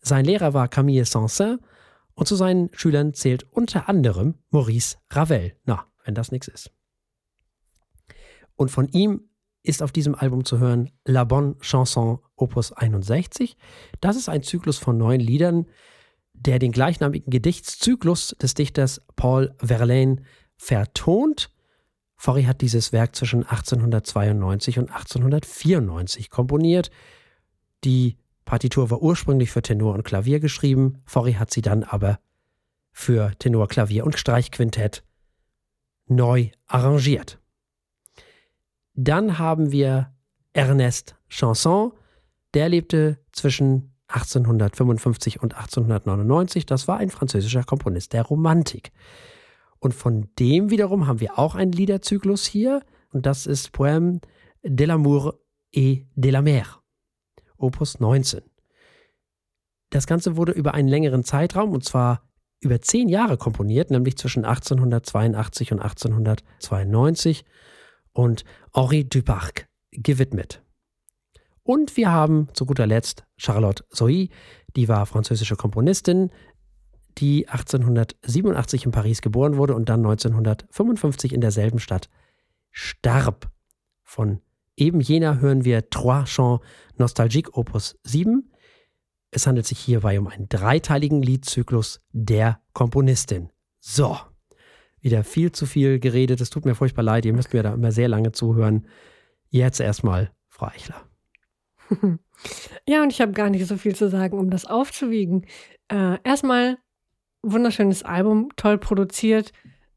[0.00, 1.58] Sein Lehrer war Camille Sansin
[2.14, 5.56] und zu seinen Schülern zählt unter anderem Maurice Ravel.
[5.64, 6.70] Na, wenn das nichts ist.
[8.54, 9.28] Und von ihm
[9.64, 13.56] ist auf diesem Album zu hören La Bonne Chanson Opus 61.
[14.00, 15.66] Das ist ein Zyklus von neun Liedern,
[16.32, 20.22] der den gleichnamigen Gedichtszyklus des Dichters Paul Verlaine
[20.56, 21.50] vertont.
[22.20, 26.90] Forry hat dieses Werk zwischen 1892 und 1894 komponiert.
[27.84, 31.00] Die Partitur war ursprünglich für Tenor und Klavier geschrieben.
[31.04, 32.18] Forry hat sie dann aber
[32.90, 35.04] für Tenor, Klavier und Streichquintett
[36.08, 37.38] neu arrangiert.
[38.94, 40.12] Dann haben wir
[40.52, 41.92] Ernest Chanson.
[42.52, 46.66] Der lebte zwischen 1855 und 1899.
[46.66, 48.90] Das war ein französischer Komponist der Romantik.
[49.80, 52.82] Und von dem wiederum haben wir auch einen Liederzyklus hier.
[53.12, 54.20] Und das ist Poème
[54.62, 55.38] de l'amour
[55.72, 56.82] et de la mer,
[57.56, 58.42] Opus 19.
[59.90, 62.28] Das Ganze wurde über einen längeren Zeitraum, und zwar
[62.60, 67.44] über zehn Jahre komponiert, nämlich zwischen 1882 und 1892
[68.12, 70.62] und Henri Duparc gewidmet.
[71.62, 74.30] Und wir haben zu guter Letzt Charlotte Zoy,
[74.74, 76.30] die war französische Komponistin,
[77.18, 82.08] die 1887 in Paris geboren wurde und dann 1955 in derselben Stadt
[82.70, 83.50] starb.
[84.04, 84.40] Von
[84.76, 86.64] eben jener hören wir Trois Chants
[86.96, 88.50] Nostalgique Opus 7.
[89.30, 93.50] Es handelt sich hierbei um einen dreiteiligen Liedzyklus der Komponistin.
[93.80, 94.16] So,
[95.00, 96.40] wieder viel zu viel geredet.
[96.40, 97.26] Es tut mir furchtbar leid.
[97.26, 98.86] Ihr müsst mir da immer sehr lange zuhören.
[99.48, 101.08] Jetzt erstmal, Frau Eichler.
[102.86, 105.44] Ja, und ich habe gar nicht so viel zu sagen, um das aufzuwiegen.
[105.88, 106.78] Äh, erstmal
[107.42, 109.52] wunderschönes Album, toll produziert,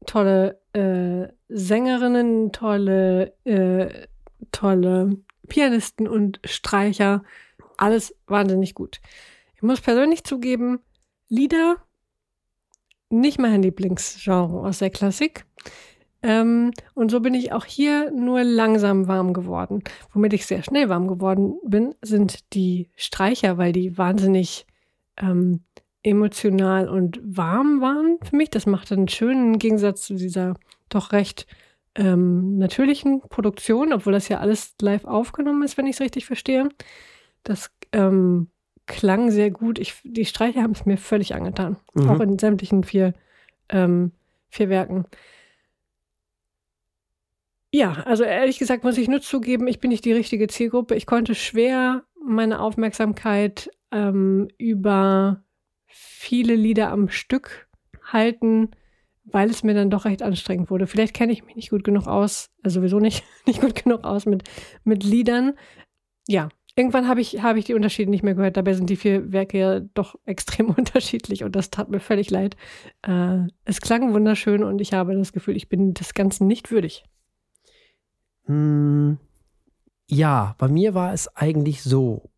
[0.06, 4.06] tolle äh, Sängerinnen, tolle, äh,
[4.50, 5.16] tolle
[5.48, 7.22] Pianisten und Streicher.
[7.76, 9.00] Alles wahnsinnig gut.
[9.54, 10.80] Ich muss persönlich zugeben,
[11.28, 11.76] Lieder
[13.12, 15.44] nicht mein Lieblingsgenre aus der Klassik.
[16.22, 19.82] Ähm, und so bin ich auch hier nur langsam warm geworden.
[20.12, 24.66] Womit ich sehr schnell warm geworden bin, sind die Streicher, weil die wahnsinnig
[25.16, 25.64] ähm,
[26.02, 28.50] emotional und warm waren für mich.
[28.50, 30.54] Das macht einen schönen Gegensatz zu dieser
[30.88, 31.46] doch recht
[31.94, 36.68] ähm, natürlichen Produktion, obwohl das ja alles live aufgenommen ist, wenn ich es richtig verstehe.
[37.44, 38.48] Das ähm,
[38.86, 39.78] klang sehr gut.
[39.78, 41.76] Ich, die Streicher haben es mir völlig angetan.
[41.94, 42.08] Mhm.
[42.08, 43.14] Auch in sämtlichen vier,
[43.68, 44.12] ähm,
[44.48, 45.06] vier Werken.
[47.70, 50.94] Ja, also ehrlich gesagt muss ich nur zugeben, ich bin nicht die richtige Zielgruppe.
[50.94, 55.42] Ich konnte schwer meine Aufmerksamkeit ähm, über
[55.92, 57.68] viele Lieder am Stück
[58.02, 58.70] halten,
[59.24, 60.86] weil es mir dann doch recht anstrengend wurde.
[60.86, 64.26] Vielleicht kenne ich mich nicht gut genug aus, also sowieso nicht, nicht gut genug aus
[64.26, 64.44] mit,
[64.84, 65.54] mit Liedern.
[66.26, 68.56] Ja, Irgendwann habe ich, hab ich die Unterschiede nicht mehr gehört.
[68.56, 72.56] Dabei sind die vier Werke ja doch extrem unterschiedlich und das tat mir völlig leid.
[73.02, 77.04] Äh, es klang wunderschön und ich habe das Gefühl, ich bin des Ganzen nicht würdig.
[78.46, 79.18] Hm,
[80.06, 82.31] ja, bei mir war es eigentlich so.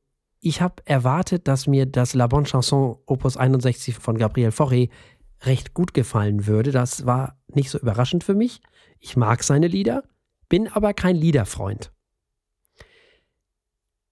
[0.47, 4.91] Ich habe erwartet, dass mir das La Bonne Chanson Opus 61 von Gabriel Fauré
[5.41, 6.71] recht gut gefallen würde.
[6.71, 8.61] Das war nicht so überraschend für mich.
[9.01, 10.03] Ich mag seine Lieder,
[10.51, 11.95] bin aber kein Liederfreund.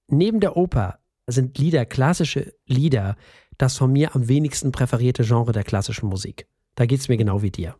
[0.08, 3.16] Neben der Oper sind Lieder, klassische Lieder,
[3.58, 6.48] das von mir am wenigsten präferierte Genre der klassischen Musik.
[6.76, 7.76] Da geht es mir genau wie dir.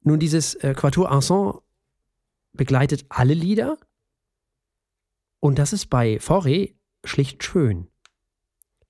[0.00, 1.62] Nun, dieses äh, Quatuor Ensemble
[2.54, 3.78] begleitet alle Lieder
[5.38, 6.74] und das ist bei Fauré
[7.06, 7.88] schlicht schön.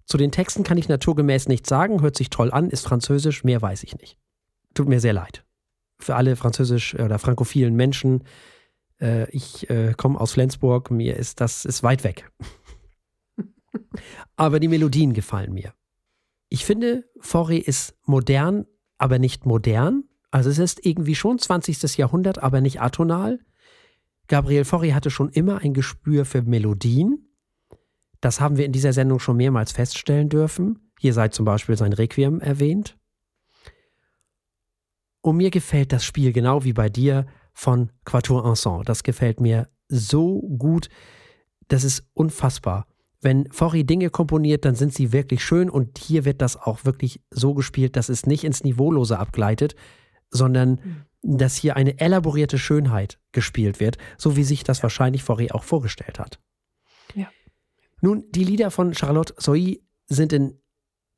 [0.05, 3.61] Zu den Texten kann ich naturgemäß nichts sagen, hört sich toll an, ist französisch, mehr
[3.61, 4.19] weiß ich nicht.
[4.75, 5.45] Tut mir sehr leid.
[5.99, 8.23] Für alle französisch oder frankophilen Menschen,
[9.01, 12.31] äh, ich äh, komme aus Flensburg, mir ist das ist weit weg.
[14.37, 15.75] Aber die Melodien gefallen mir.
[16.49, 18.67] Ich finde, Fauré ist modern,
[18.99, 20.05] aber nicht modern.
[20.31, 21.97] Also es ist irgendwie schon 20.
[21.97, 23.41] Jahrhundert, aber nicht atonal.
[24.29, 27.26] Gabriel Fauré hatte schon immer ein Gespür für Melodien.
[28.21, 30.91] Das haben wir in dieser Sendung schon mehrmals feststellen dürfen.
[30.99, 32.97] Hier sei zum Beispiel sein Requiem erwähnt.
[35.21, 38.85] Und mir gefällt das Spiel genau wie bei dir von Quatuor Ensemble.
[38.85, 40.89] Das gefällt mir so gut.
[41.69, 42.87] Das ist unfassbar.
[43.21, 47.21] Wenn Fori Dinge komponiert, dann sind sie wirklich schön und hier wird das auch wirklich
[47.31, 49.75] so gespielt, dass es nicht ins Niveaulose abgleitet,
[50.31, 51.39] sondern mhm.
[51.39, 56.19] dass hier eine elaborierte Schönheit gespielt wird, so wie sich das wahrscheinlich Fori auch vorgestellt
[56.19, 56.39] hat.
[58.01, 60.61] Nun, die Lieder von Charlotte Soy sind in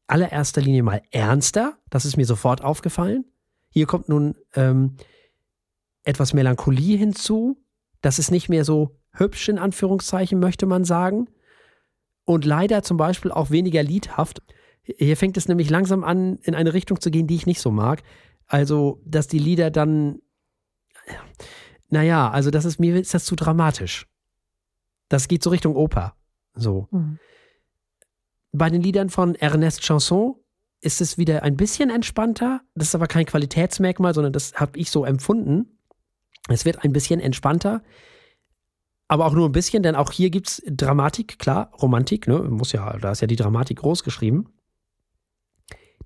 [0.07, 1.79] allererster Linie mal ernster.
[1.91, 3.25] Das ist mir sofort aufgefallen.
[3.71, 4.97] Hier kommt nun ähm,
[6.05, 7.62] etwas Melancholie hinzu.
[8.01, 11.29] Das ist nicht mehr so hübsch, in Anführungszeichen, möchte man sagen.
[12.25, 14.43] Und leider zum Beispiel auch weniger liedhaft.
[14.83, 17.71] Hier fängt es nämlich langsam an, in eine Richtung zu gehen, die ich nicht so
[17.71, 18.03] mag.
[18.47, 20.21] Also, dass die Lieder dann,
[21.91, 24.07] naja, also das ist mir ist das zu dramatisch.
[25.09, 26.17] Das geht so Richtung Oper.
[26.59, 26.88] So.
[26.90, 27.18] Mhm.
[28.53, 30.37] Bei den Liedern von Ernest Chanson
[30.81, 32.61] ist es wieder ein bisschen entspannter.
[32.75, 35.79] Das ist aber kein Qualitätsmerkmal, sondern das habe ich so empfunden.
[36.49, 37.83] Es wird ein bisschen entspannter,
[39.09, 42.38] aber auch nur ein bisschen, denn auch hier gibt es Dramatik, klar, Romantik, ne?
[42.38, 44.53] Muss ja, da ist ja die Dramatik groß geschrieben.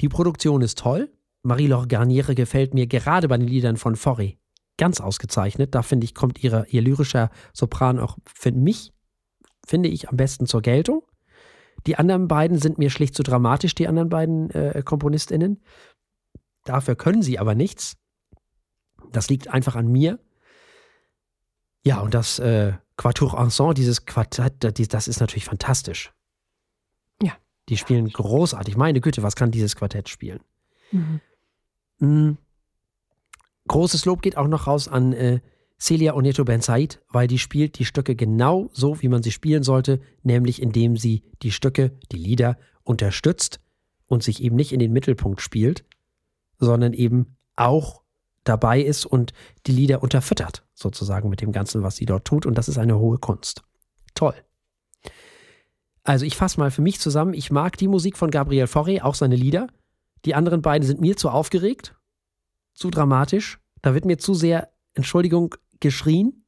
[0.00, 1.12] Die Produktion ist toll.
[1.42, 4.38] Marie-Laure Garniere gefällt mir gerade bei den Liedern von Forry
[4.78, 5.74] ganz ausgezeichnet.
[5.74, 8.92] Da finde ich, kommt ihre, ihr lyrischer Sopran auch für mich,
[9.66, 11.02] finde ich, am besten zur Geltung.
[11.86, 15.62] Die anderen beiden sind mir schlicht zu dramatisch, die anderen beiden äh, KomponistInnen.
[16.64, 17.96] Dafür können sie aber nichts.
[19.10, 20.18] Das liegt einfach an mir.
[21.84, 24.54] Ja, und das äh, Quatuor Ensemble, dieses Quartett,
[24.92, 26.12] das ist natürlich fantastisch.
[27.20, 27.32] Ja.
[27.68, 28.76] Die spielen großartig.
[28.76, 30.40] Meine Güte, was kann dieses Quartett spielen?
[30.92, 31.20] Mhm.
[31.98, 32.38] Mhm.
[33.66, 35.40] Großes Lob geht auch noch raus an äh,
[35.82, 39.64] Celia Oneto Ben Said, weil die spielt die Stücke genau so, wie man sie spielen
[39.64, 43.58] sollte, nämlich indem sie die Stücke, die Lieder unterstützt
[44.06, 45.84] und sich eben nicht in den Mittelpunkt spielt,
[46.60, 48.02] sondern eben auch
[48.44, 49.32] dabei ist und
[49.66, 52.46] die Lieder unterfüttert, sozusagen mit dem Ganzen, was sie dort tut.
[52.46, 53.64] Und das ist eine hohe Kunst.
[54.14, 54.34] Toll.
[56.04, 59.16] Also ich fasse mal für mich zusammen, ich mag die Musik von Gabriel Fauré, auch
[59.16, 59.66] seine Lieder.
[60.26, 61.96] Die anderen beiden sind mir zu aufgeregt,
[62.72, 63.58] zu dramatisch.
[63.80, 66.44] Da wird mir zu sehr, Entschuldigung, geschrien.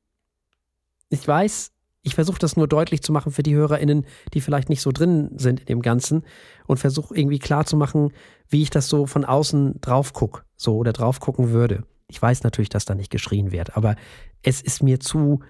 [1.10, 4.82] Ich weiß, ich versuche das nur deutlich zu machen für die HörerInnen, die vielleicht nicht
[4.82, 6.22] so drin sind in dem Ganzen
[6.66, 8.12] und versuche irgendwie klar zu machen,
[8.48, 11.84] wie ich das so von außen drauf gucke, so oder drauf gucken würde.
[12.08, 13.96] Ich weiß natürlich, dass da nicht geschrien wird, aber
[14.42, 15.40] es ist mir zu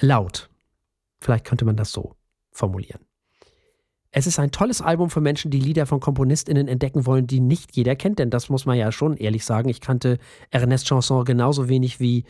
[0.00, 0.48] laut.
[1.20, 2.14] Vielleicht könnte man das so
[2.52, 3.00] formulieren.
[4.10, 7.76] Es ist ein tolles Album für Menschen, die Lieder von KomponistInnen entdecken wollen, die nicht
[7.76, 9.68] jeder kennt, denn das muss man ja schon ehrlich sagen.
[9.68, 10.18] Ich kannte
[10.50, 12.24] Ernest Chanson genauso wenig wie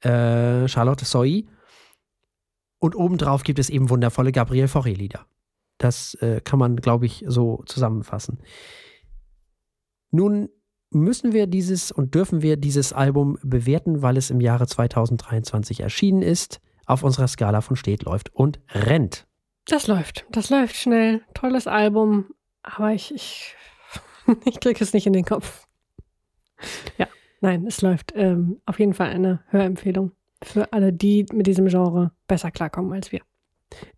[0.00, 1.48] äh, Charlotte Soy.
[2.78, 5.26] Und obendrauf gibt es eben wundervolle Gabriel Fauré-Lieder.
[5.78, 8.38] Das äh, kann man, glaube ich, so zusammenfassen.
[10.10, 10.48] Nun
[10.90, 16.22] müssen wir dieses und dürfen wir dieses Album bewerten, weil es im Jahre 2023 erschienen
[16.22, 19.26] ist, auf unserer Skala von steht, läuft und rennt.
[19.66, 20.26] Das läuft.
[20.30, 21.20] Das läuft schnell.
[21.34, 22.30] Tolles Album.
[22.62, 23.54] Aber ich, ich,
[24.46, 25.66] ich kriege es nicht in den Kopf.
[26.96, 27.06] Ja.
[27.40, 32.12] Nein, es läuft ähm, auf jeden Fall eine Hörempfehlung für alle, die mit diesem Genre
[32.26, 33.20] besser klarkommen als wir.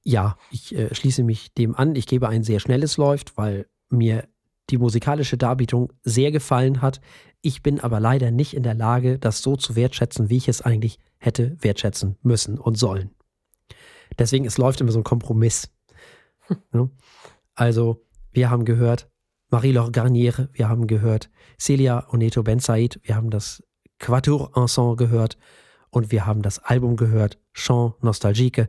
[0.03, 1.95] Ja, ich äh, schließe mich dem an.
[1.95, 4.29] Ich gebe ein sehr schnelles Läuft, weil mir
[4.71, 7.01] die musikalische Darbietung sehr gefallen hat.
[7.41, 10.63] Ich bin aber leider nicht in der Lage, das so zu wertschätzen, wie ich es
[10.63, 13.11] eigentlich hätte wertschätzen müssen und sollen.
[14.19, 15.71] Deswegen, es läuft immer so ein Kompromiss.
[16.73, 16.91] Hm.
[17.57, 19.11] Also, wir haben gehört,
[19.51, 23.63] Marie-Laure Garnier, wir haben gehört Celia Oneto Ben Said, wir haben das
[23.99, 25.37] Quatuor Ensemble gehört
[25.91, 28.69] und wir haben das Album gehört, Chant Nostalgique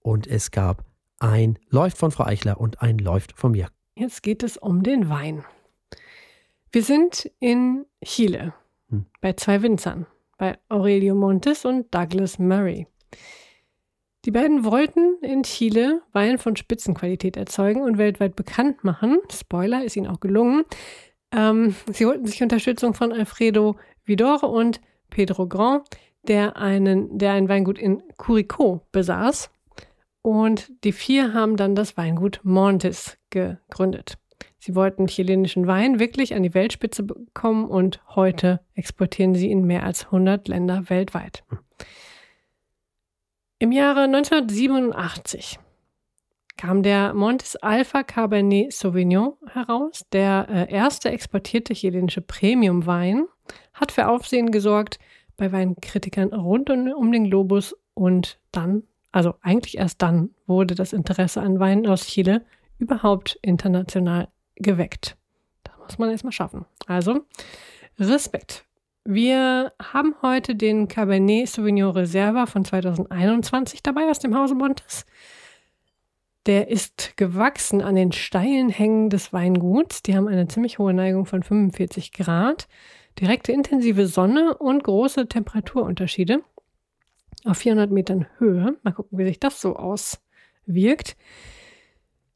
[0.00, 0.84] und es gab
[1.20, 3.68] ein Läuft von Frau Eichler und ein Läuft von mir.
[3.96, 5.44] Jetzt geht es um den Wein.
[6.70, 8.52] Wir sind in Chile
[8.90, 9.06] hm.
[9.22, 10.06] bei zwei Winzern,
[10.36, 12.86] bei Aurelio Montes und Douglas Murray.
[14.26, 19.18] Die beiden wollten in Chile Wein von Spitzenqualität erzeugen und weltweit bekannt machen.
[19.32, 20.64] Spoiler, ist ihnen auch gelungen.
[21.32, 25.84] Ähm, sie holten sich Unterstützung von Alfredo Vidore und Pedro Grand,
[26.28, 29.50] der, einen, der ein Weingut in Curicó besaß.
[30.20, 34.18] Und die vier haben dann das Weingut Montes gegründet.
[34.58, 39.84] Sie wollten chilenischen Wein wirklich an die Weltspitze bekommen und heute exportieren sie in mehr
[39.84, 41.42] als 100 Länder weltweit.
[43.62, 45.58] Im Jahre 1987
[46.56, 53.26] kam der Montes Alpha Cabernet Sauvignon heraus, der äh, erste exportierte chilenische Premium-Wein,
[53.74, 54.98] hat für Aufsehen gesorgt
[55.36, 61.42] bei Weinkritikern rund um den Globus und dann, also eigentlich erst dann, wurde das Interesse
[61.42, 62.46] an Weinen aus Chile
[62.78, 65.18] überhaupt international geweckt.
[65.64, 66.64] Das muss man erstmal schaffen.
[66.86, 67.26] Also,
[67.98, 68.64] Respekt.
[69.04, 75.06] Wir haben heute den Cabernet Sauvignon Reserva von 2021 dabei aus dem Hause Montes.
[76.44, 80.02] Der ist gewachsen an den steilen Hängen des Weinguts.
[80.02, 82.68] Die haben eine ziemlich hohe Neigung von 45 Grad,
[83.18, 86.42] direkte intensive Sonne und große Temperaturunterschiede
[87.44, 88.76] auf 400 Metern Höhe.
[88.82, 91.16] Mal gucken, wie sich das so auswirkt.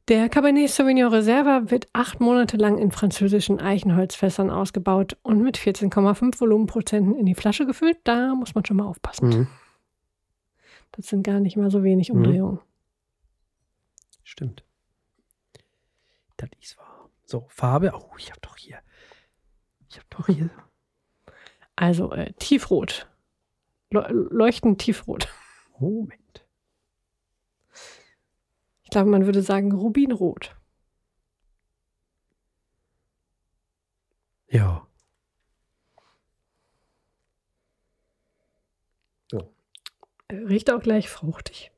[0.09, 6.41] Der Cabernet Sauvignon Reserva wird acht Monate lang in französischen Eichenholzfässern ausgebaut und mit 14,5
[6.41, 7.97] Volumenprozenten in die Flasche gefüllt.
[8.05, 9.29] Da muss man schon mal aufpassen.
[9.29, 9.49] Mhm.
[10.93, 12.17] Das sind gar nicht mal so wenig mhm.
[12.17, 12.57] Umdrehungen.
[12.57, 12.61] Mhm.
[14.25, 14.65] Stimmt.
[16.37, 17.09] Das ist wahr.
[17.25, 17.93] So, Farbe.
[17.95, 18.81] Oh, ich habe doch hier.
[19.89, 20.51] Ich habe doch hier.
[21.77, 23.09] Also äh, tiefrot.
[23.91, 25.29] Le leuchtend tiefrot.
[25.79, 26.24] Moment.
[28.95, 30.55] Ich glaube, man würde sagen rubinrot.
[34.49, 34.87] Ja.
[39.33, 39.53] So.
[40.31, 41.73] Riecht auch gleich fruchtig.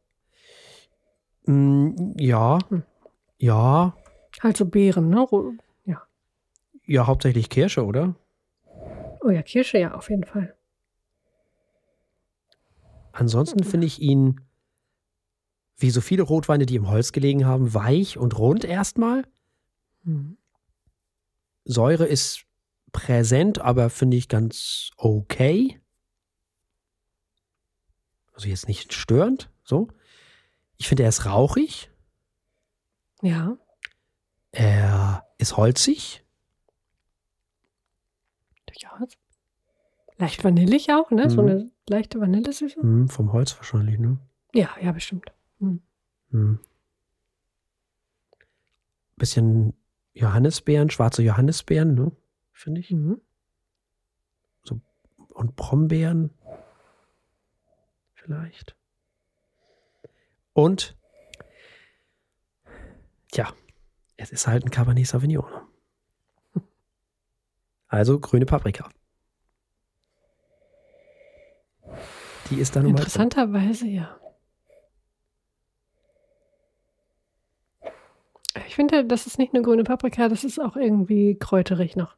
[1.47, 2.59] Mm, ja.
[2.69, 2.83] Hm.
[3.39, 3.97] Ja.
[4.43, 5.27] Also Beeren, ne?
[5.87, 6.03] Ja.
[6.85, 8.15] Ja, hauptsächlich Kirsche, oder?
[9.23, 10.55] Oh ja, Kirsche, ja, auf jeden Fall.
[13.13, 14.46] Ansonsten finde ich ihn,
[15.79, 19.25] wie so viele Rotweine, die im Holz gelegen haben, weich und rund erstmal.
[20.05, 20.39] Hm.
[21.65, 22.45] Säure ist
[22.93, 25.81] präsent, aber finde ich ganz okay.
[28.33, 29.89] Also jetzt nicht störend, so.
[30.79, 31.91] Ich finde, er ist rauchig.
[33.23, 33.57] Ja.
[34.53, 36.25] Er ist holzig.
[38.67, 39.17] Durchaus.
[40.19, 41.25] Leicht vanillig auch, ne?
[41.25, 41.31] Mhm.
[41.31, 42.85] So eine leichte Vanillesüße.
[42.85, 44.19] Mhm, vom Holz wahrscheinlich, ne?
[44.55, 45.33] Ja, ja, bestimmt.
[45.59, 45.83] Mhm.
[46.31, 46.59] Mhm.
[49.17, 49.73] Bisschen
[50.13, 52.13] Johannisbeeren, schwarze Johannisbeeren, ne?
[52.53, 52.91] Finde ich.
[52.91, 53.21] Mhm.
[54.63, 54.81] So,
[55.35, 56.31] und Brombeeren.
[58.15, 58.77] Vielleicht.
[60.53, 60.97] Und
[63.35, 63.53] ja,
[64.17, 65.45] es ist halt ein Cabernet Sauvignon.
[67.89, 68.91] Also grüne Paprika.
[72.51, 74.19] Die ist dann Interessanterweise, ja.
[78.67, 82.17] Ich finde, das ist nicht eine grüne Paprika, das ist auch irgendwie kräuterig noch.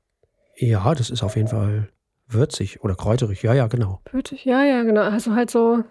[0.57, 1.89] Ja, das ist auf jeden Fall
[2.29, 3.43] würzig oder kräuterig.
[3.43, 4.01] Ja, ja, genau.
[4.11, 5.03] Würzig, ja, ja, genau.
[5.03, 5.85] Also halt so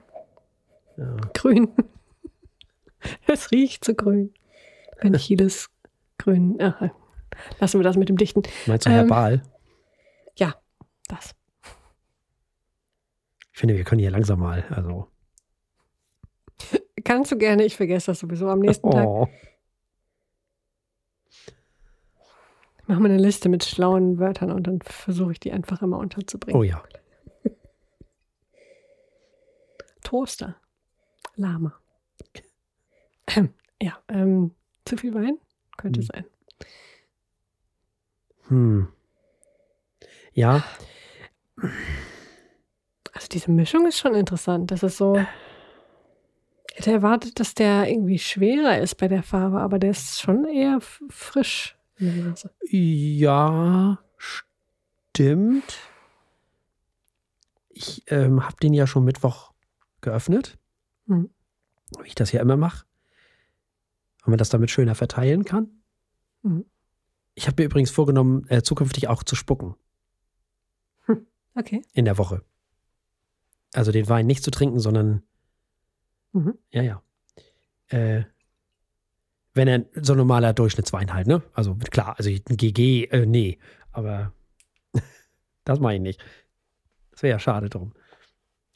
[0.97, 1.15] ja.
[1.33, 1.69] grün.
[3.27, 4.33] Es riecht so grün.
[5.01, 5.69] Wenn ich jedes
[6.17, 6.57] grün.
[6.59, 6.89] Ach,
[7.59, 8.41] lassen wir das mit dem Dichten.
[8.65, 9.33] Meinst du herbal?
[9.33, 9.41] Ähm,
[10.35, 10.55] ja,
[11.07, 11.35] das.
[13.53, 15.07] Ich finde, wir können hier langsam mal, also.
[17.03, 18.91] Kannst du gerne, ich vergesse das sowieso am nächsten oh.
[18.91, 19.29] Tag.
[22.87, 25.97] Ich mache mir eine Liste mit schlauen Wörtern und dann versuche ich die einfach immer
[25.97, 26.57] unterzubringen.
[26.57, 26.81] Oh ja.
[30.03, 30.55] Toaster.
[31.35, 31.73] Lama.
[33.79, 35.37] Ja, ähm, zu viel Wein?
[35.77, 36.07] Könnte hm.
[36.07, 36.25] sein.
[38.47, 38.87] Hm.
[40.31, 40.63] Ja.
[43.13, 44.71] Also diese Mischung ist schon interessant.
[44.71, 45.15] Das ist so.
[46.71, 50.45] Ich hätte erwartet, dass der irgendwie schwerer ist bei der Farbe, aber der ist schon
[50.45, 55.79] eher frisch Ja, stimmt.
[57.69, 59.53] Ich ähm, habe den ja schon Mittwoch
[60.01, 60.57] geöffnet.
[61.07, 61.29] Hm.
[62.01, 62.85] Wie ich das ja immer mache.
[64.23, 65.69] Und man das damit schöner verteilen kann.
[66.41, 66.65] Mhm.
[67.33, 69.75] Ich habe mir übrigens vorgenommen, äh, zukünftig auch zu spucken.
[71.05, 71.25] Hm.
[71.55, 71.81] Okay.
[71.93, 72.43] In der Woche.
[73.73, 75.23] Also den Wein nicht zu trinken, sondern.
[76.33, 76.57] Mhm.
[76.71, 77.03] Ja, ja.
[77.87, 78.23] Äh,
[79.57, 81.43] wenn er so ein normaler Durchschnittswein halt, ne?
[81.53, 83.59] Also klar, also ein GG, äh, nee.
[83.91, 84.31] Aber
[85.65, 86.23] das mache ich nicht.
[87.11, 87.93] Das wäre ja schade drum.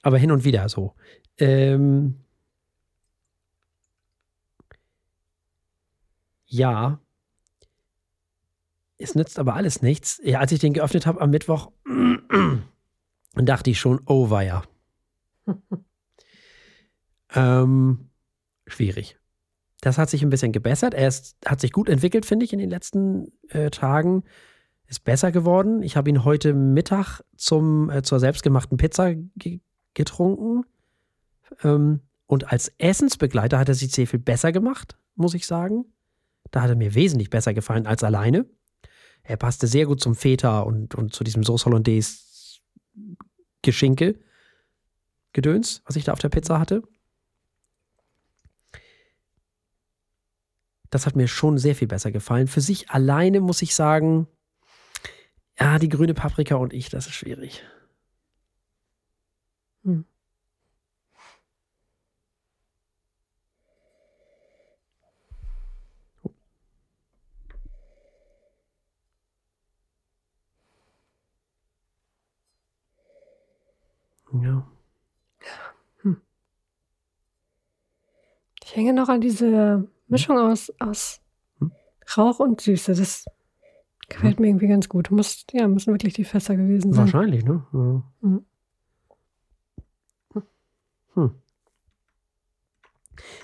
[0.02, 0.96] Aber hin und wieder so.
[1.38, 2.16] Ähm,
[6.48, 7.00] ja,
[8.98, 10.20] es nützt aber alles nichts.
[10.24, 11.72] Ja, als ich den geöffnet habe am Mittwoch,
[13.36, 14.64] dachte ich schon, oh weia.
[17.34, 18.10] ähm,
[18.68, 19.21] schwierig.
[19.82, 20.94] Das hat sich ein bisschen gebessert.
[20.94, 24.24] Er ist, hat sich gut entwickelt, finde ich, in den letzten äh, Tagen.
[24.88, 25.84] Ist besser geworden.
[25.84, 29.60] Ich habe ihn heute Mittag zum, äh, zur selbstgemachten Pizza ge
[29.94, 30.64] getrunken.
[31.64, 35.86] Ähm, Und als Essensbegleiter hat er sie sehr viel besser gemacht, muss ich sagen.
[36.52, 38.46] Da hat er mir wesentlich besser gefallen als alleine.
[39.24, 42.60] Er passte sehr gut zum Feta und, und zu diesem Sauce Hollandaise
[43.62, 44.20] Geschinke
[45.34, 46.84] Gedöns, was ich da auf der Pizza hatte.
[50.92, 52.48] Das hat mir schon sehr viel besser gefallen.
[52.48, 54.28] Für sich alleine muss ich sagen,
[55.60, 57.64] ja, die grüne Paprika und ich, das ist schwierig.
[59.84, 60.06] Hm.
[74.34, 74.68] Ja.
[76.02, 76.22] Hm.
[78.64, 81.22] Ich hänge noch an diese Mischung aus, aus
[81.60, 81.72] hm?
[82.18, 82.94] Rauch und Süße.
[82.94, 83.26] Das
[84.10, 84.42] gefällt hm.
[84.42, 85.10] mir irgendwie ganz gut.
[85.10, 87.06] Muss, ja, müssen wirklich die Fässer gewesen sein.
[87.06, 87.66] Wahrscheinlich, ne?
[87.74, 88.04] Ja.
[88.22, 88.46] Hm.
[91.14, 91.32] Hm.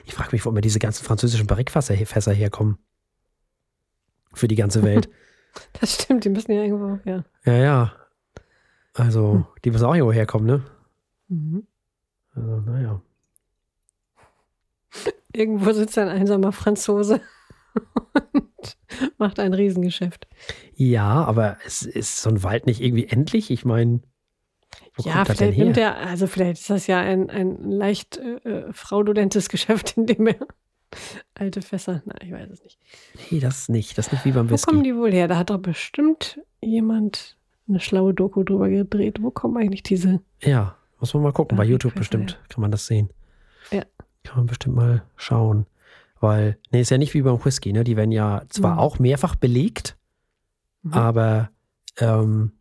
[0.05, 2.77] Ich frage mich, wo immer diese ganzen französischen Barrikfässer Fässer herkommen.
[4.33, 5.09] Für die ganze Welt.
[5.81, 7.23] Das stimmt, die müssen ja irgendwo, ja.
[7.43, 7.93] Ja, ja.
[8.93, 9.45] Also, hm.
[9.65, 10.63] die müssen auch irgendwo herkommen, ne?
[11.29, 11.65] Mhm.
[12.35, 13.01] Also, naja.
[15.37, 17.21] Irgendwo sitzt ein einsamer Franzose
[18.33, 18.77] und
[19.19, 20.27] macht ein Riesengeschäft.
[20.73, 23.51] Ja, aber es ist so ein Wald nicht irgendwie endlich?
[23.51, 24.01] Ich meine.
[24.99, 29.49] Ja, vielleicht nimmt er, also vielleicht ist das ja ein, ein leicht äh, äh, fraudulentes
[29.49, 30.47] Geschäft, in dem er
[31.35, 32.79] alte Fässer, na, ich weiß es nicht.
[33.29, 33.95] Nee, das nicht.
[33.97, 34.67] Das ist nicht wie beim Whisky.
[34.67, 35.27] Wo kommen die wohl her?
[35.27, 39.21] Da hat doch bestimmt jemand eine schlaue Doku drüber gedreht.
[39.21, 40.21] Wo kommen eigentlich diese?
[40.41, 41.57] Ja, muss man mal gucken.
[41.57, 43.11] Bei YouTube bestimmt kann man das sehen.
[43.71, 43.83] Ja.
[44.27, 45.67] Kann man bestimmt mal schauen.
[46.19, 47.85] Weil, nee, ist ja nicht wie beim Whisky, ne?
[47.85, 48.79] Die werden ja zwar mhm.
[48.79, 49.95] auch mehrfach belegt,
[50.81, 50.93] mhm.
[50.93, 51.49] aber
[51.97, 52.51] ähm,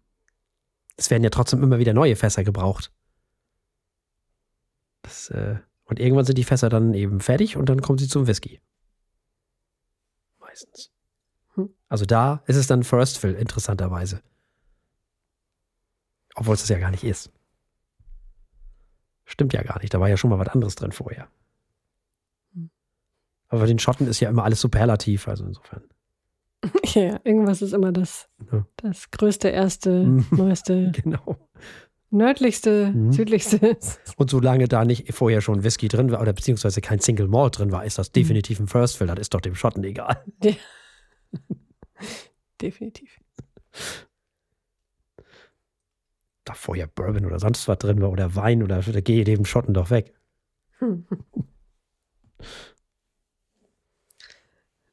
[0.96, 2.92] es werden ja trotzdem immer wieder neue Fässer gebraucht.
[5.02, 5.56] Das, äh,
[5.86, 8.60] und irgendwann sind die Fässer dann eben fertig und dann kommen sie zum Whisky.
[10.38, 10.92] Meistens.
[11.54, 11.70] Hm.
[11.88, 14.22] Also da ist es dann First Fill, interessanterweise.
[16.36, 17.32] Obwohl es das ja gar nicht ist.
[19.24, 19.92] Stimmt ja gar nicht.
[19.92, 21.26] Da war ja schon mal was anderes drin vorher.
[23.46, 23.50] Hm.
[23.50, 25.82] Aber bei den Schotten ist ja immer alles superlativ, also insofern.
[26.94, 28.66] Ja, irgendwas ist immer das, ja.
[28.76, 30.26] das größte, erste, mhm.
[30.30, 30.90] neueste.
[30.92, 31.36] genau.
[32.10, 33.12] Nördlichste, mhm.
[33.12, 33.76] südlichste.
[34.16, 37.72] Und solange da nicht vorher schon Whisky drin war oder beziehungsweise kein Single Malt drin
[37.72, 38.12] war, ist das mhm.
[38.14, 39.08] definitiv ein First Fill.
[39.08, 40.24] Das ist doch dem Schotten egal.
[40.42, 40.52] Ja.
[42.62, 43.20] definitiv
[46.46, 49.74] da vorher Bourbon oder sonst was drin war oder Wein oder da gehe dem Schotten
[49.74, 50.14] doch weg.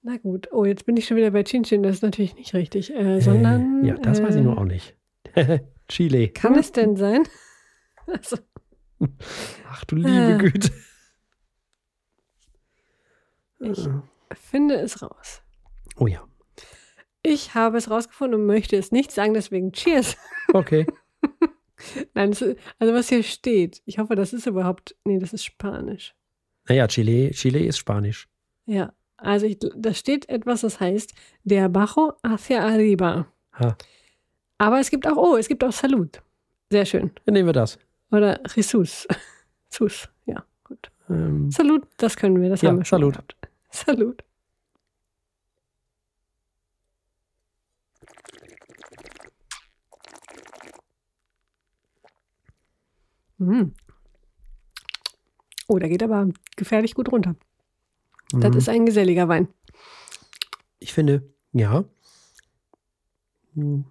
[0.05, 0.49] Na gut.
[0.51, 1.81] Oh, jetzt bin ich schon wieder bei Chin Chin.
[1.81, 2.93] Das ist natürlich nicht richtig.
[2.93, 3.83] Äh, sondern.
[3.83, 4.95] Äh, ja, das äh, weiß ich nur äh, auch nicht.
[5.87, 6.27] Chile.
[6.29, 7.23] Kann es denn sein?
[8.05, 8.35] Also,
[9.69, 10.71] Ach du liebe äh, Güte.
[13.59, 13.87] Ich
[14.33, 15.41] finde es raus.
[15.95, 16.21] Oh ja.
[17.21, 20.17] Ich habe es rausgefunden und möchte es nicht sagen, deswegen Cheers.
[20.53, 20.85] Okay.
[22.13, 22.43] Nein, ist,
[22.77, 26.13] also was hier steht, ich hoffe, das ist überhaupt, nee, das ist Spanisch.
[26.67, 28.27] Naja, Chile, Chile ist Spanisch.
[28.65, 28.93] Ja,
[29.24, 31.13] also ich, da steht etwas, das heißt,
[31.45, 33.28] der Bajo hacia arriba.
[33.53, 33.78] Ha.
[34.57, 36.21] Aber es gibt auch, oh, es gibt auch Salud.
[36.69, 37.11] Sehr schön.
[37.26, 37.80] Dann nehmen wir das.
[38.11, 39.07] Oder Jesus.
[39.69, 40.91] Sus, ja, gut.
[41.09, 43.13] Ähm, Salud, das können wir, das ja, haben wir schon Salud.
[43.13, 43.36] Gehabt.
[43.71, 44.24] Salud.
[53.38, 53.74] Mhm.
[55.67, 57.36] Oh, da geht aber gefährlich gut runter.
[58.34, 58.41] Mhm.
[58.41, 59.47] Das ist ein geselliger Wein.
[60.79, 61.23] Ich finde,
[61.53, 61.86] ja.
[63.53, 63.86] Mhm.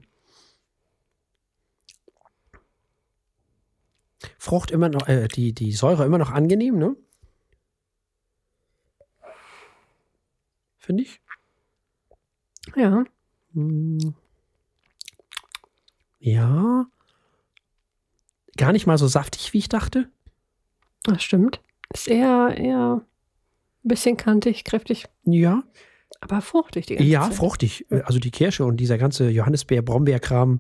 [4.38, 6.96] Frucht immer noch, äh, die, die Säure immer noch angenehm, ne?
[10.78, 11.22] Finde ich.
[12.76, 13.06] Ja.
[13.54, 14.16] Mhm.
[16.20, 16.86] Ja.
[18.58, 20.10] Gar nicht mal so saftig, wie ich dachte.
[21.04, 21.62] Das stimmt.
[21.94, 23.02] Ist eher, eher
[23.84, 25.06] ein bisschen kantig, kräftig.
[25.24, 25.64] Ja.
[26.20, 27.34] Aber fruchtig die ganze Ja, Zeit.
[27.36, 27.86] fruchtig.
[28.04, 30.60] Also die Kirsche und dieser ganze Johannisbeer-Brombeer-Kram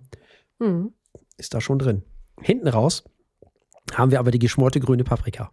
[0.59, 0.93] mhm.
[1.37, 2.03] ist da schon drin.
[2.39, 3.03] Hinten raus
[3.93, 5.51] haben wir aber die geschmorte grüne Paprika.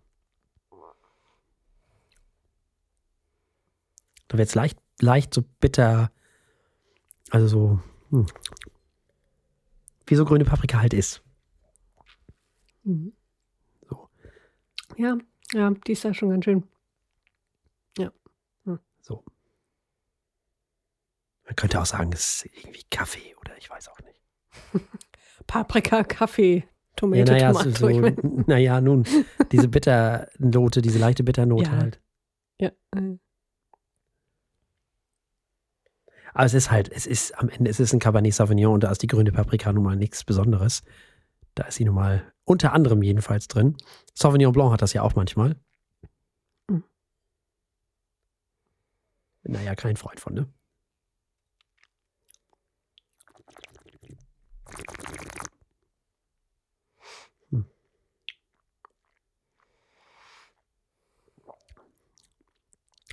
[4.29, 6.11] Da wird es leicht, leicht so bitter,
[7.31, 7.81] also so,
[8.11, 8.27] hm,
[10.07, 11.23] wie so grüne Paprika halt ist.
[12.85, 13.13] Mhm.
[13.89, 14.09] So.
[14.97, 15.19] Ja,
[15.53, 16.65] ja, die ist ja schon ganz schön.
[17.99, 18.13] Ja.
[18.65, 18.79] Hm.
[19.01, 19.25] So.
[21.45, 24.21] Man könnte auch sagen, es ist irgendwie Kaffee oder ich weiß auch nicht.
[25.47, 26.65] Paprika, Kaffee.
[26.97, 27.71] Tomato, ja, naja, Tomato.
[27.71, 29.05] so, ich mein, naja, nun,
[29.51, 31.77] diese Bitternote, diese leichte Bitternote Ja.
[31.77, 32.01] halt.
[32.61, 33.19] ja, äh,
[36.33, 38.91] Aber es ist halt, es ist am Ende, es ist ein Cabernet Sauvignon und da
[38.93, 40.83] ist die grüne Paprika nun mal nichts Besonderes.
[41.55, 43.77] Da ist sie nun mal unter anderem jedenfalls drin.
[44.15, 45.57] Sauvignon Blanc hat das ja auch manchmal.
[46.69, 46.85] Mhm.
[49.43, 50.53] Bin da ja kein Freund von, ne?
[57.51, 57.65] Hm.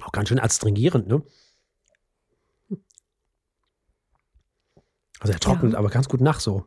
[0.02, 1.24] Auch ganz schön adstringierend, ne?
[5.20, 5.78] Also er trocknet Ja.
[5.80, 6.66] aber ganz gut nach so.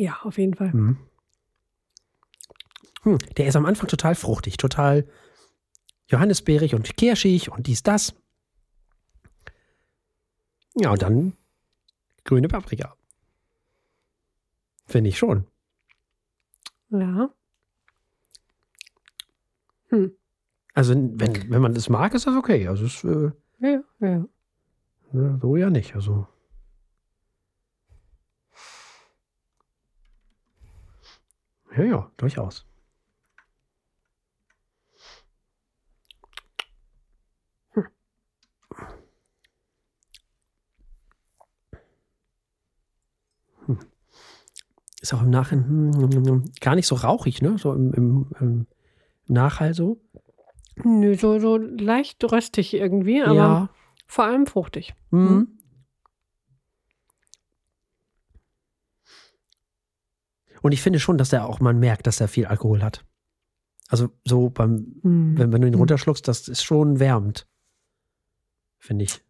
[0.00, 0.72] Ja, auf jeden Fall.
[0.72, 0.98] Mhm.
[3.02, 5.06] Hm, der ist am Anfang total fruchtig, total
[6.06, 8.14] johannisbeerig und kirschig und dies, das.
[10.74, 11.36] Ja, und dann
[12.24, 12.96] grüne Paprika.
[14.86, 15.46] Finde ich schon.
[16.88, 17.30] Ja.
[19.88, 20.12] Hm.
[20.74, 22.68] Also, wenn, wenn man das mag, ist das okay.
[22.68, 24.24] Also, es, äh, Ja, ja.
[25.12, 25.94] ja, so ja nicht.
[25.94, 26.26] Also.
[31.76, 32.66] Ja, ja, durchaus.
[43.66, 43.78] Hm.
[45.00, 47.56] Ist auch im Nachhinein hm, gar nicht so rauchig, ne?
[47.58, 48.66] So im, im, im
[49.26, 50.00] Nachhall so.
[50.84, 53.70] Nö, so, so leicht röstig irgendwie, aber ja.
[54.06, 54.94] vor allem fruchtig.
[55.10, 55.59] Mhm.
[60.62, 63.04] Und ich finde schon, dass der auch, man merkt, dass er viel Alkohol hat.
[63.88, 65.38] Also so beim, Hm.
[65.38, 65.80] wenn, wenn du ihn Mhm.
[65.80, 67.46] runterschluckst, das ist schon wärmend.
[68.78, 69.20] Finde ich.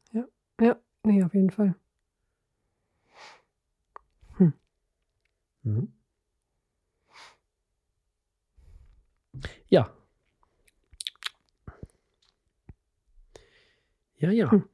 [1.02, 1.74] Nee, auf jeden Fall.
[5.62, 5.92] Mhm.
[9.68, 9.92] Ja.
[14.16, 14.50] Ja, ja.
[14.50, 14.64] Hm.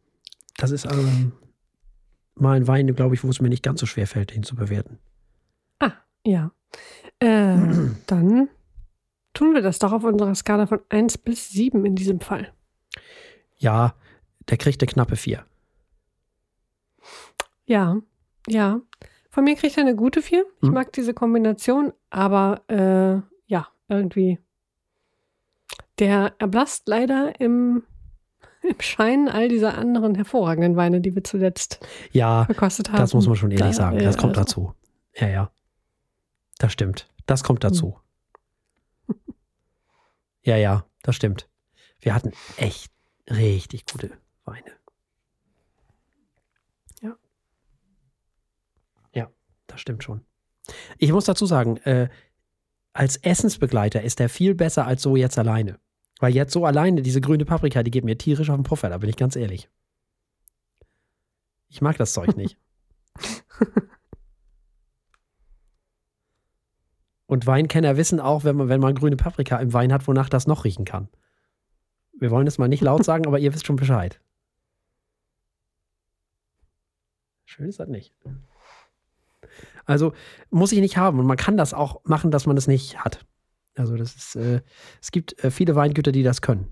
[0.57, 1.33] Das ist ähm,
[2.35, 4.57] mal ein Wein, glaube ich, wo es mir nicht ganz so schwer fällt, ihn zu
[4.57, 4.99] bewerten.
[6.27, 6.51] Ja.
[7.21, 7.57] Äh,
[8.07, 8.49] dann
[9.33, 12.53] tun wir das doch auf unserer Skala von 1 bis 7 in diesem Fall.
[13.57, 13.95] Ja,
[14.51, 15.45] der kriegt eine knappe 4.
[17.67, 17.97] Ja,
[18.49, 18.81] ja.
[19.31, 20.45] Von mir kriegt er eine gute 4.
[20.63, 20.75] Ich Hm.
[20.75, 24.39] mag diese Kombination, aber äh, ja, irgendwie.
[25.99, 27.83] Der erblasst leider im,
[28.63, 32.99] im Schein all dieser anderen hervorragenden Weine, die wir zuletzt Ja, gekostet haben.
[32.99, 33.99] das muss man schon ehrlich Da, sagen.
[33.99, 34.75] Das äh, kommt also- dazu.
[35.15, 35.51] Ja, ja.
[36.59, 37.09] Das stimmt.
[37.27, 37.99] Das kommt dazu.
[40.47, 41.49] Ja, ja, das stimmt.
[41.99, 42.93] Wir hatten echt
[43.29, 44.13] richtig gute
[44.45, 44.71] Weine.
[47.03, 47.17] Ja.
[49.13, 49.29] Ja,
[49.67, 50.25] das stimmt schon.
[50.99, 52.09] Ich muss dazu sagen, äh,
[52.93, 55.81] als Essensbegleiter ist der viel besser als so jetzt alleine.
[56.21, 58.99] Weil jetzt so alleine, diese grüne Paprika, die geht mir tierisch auf den Puffer, da
[58.99, 59.69] bin ich ganz ehrlich.
[61.69, 62.57] Ich mag das Zeug nicht.
[67.27, 70.47] Und Weinkenner wissen auch, wenn man, wenn man grüne Paprika im Wein hat, wonach das
[70.47, 71.09] noch riechen kann.
[72.19, 74.21] Wir wollen es mal nicht laut sagen, aber ihr wisst schon Bescheid.
[77.45, 78.13] Schön ist das nicht.
[79.85, 80.13] Also
[80.51, 83.25] muss ich nicht haben und man kann das auch machen, dass man es nicht hat.
[83.77, 84.63] Also das ist, äh,
[85.01, 86.71] es gibt äh, viele Weingüter, die das können.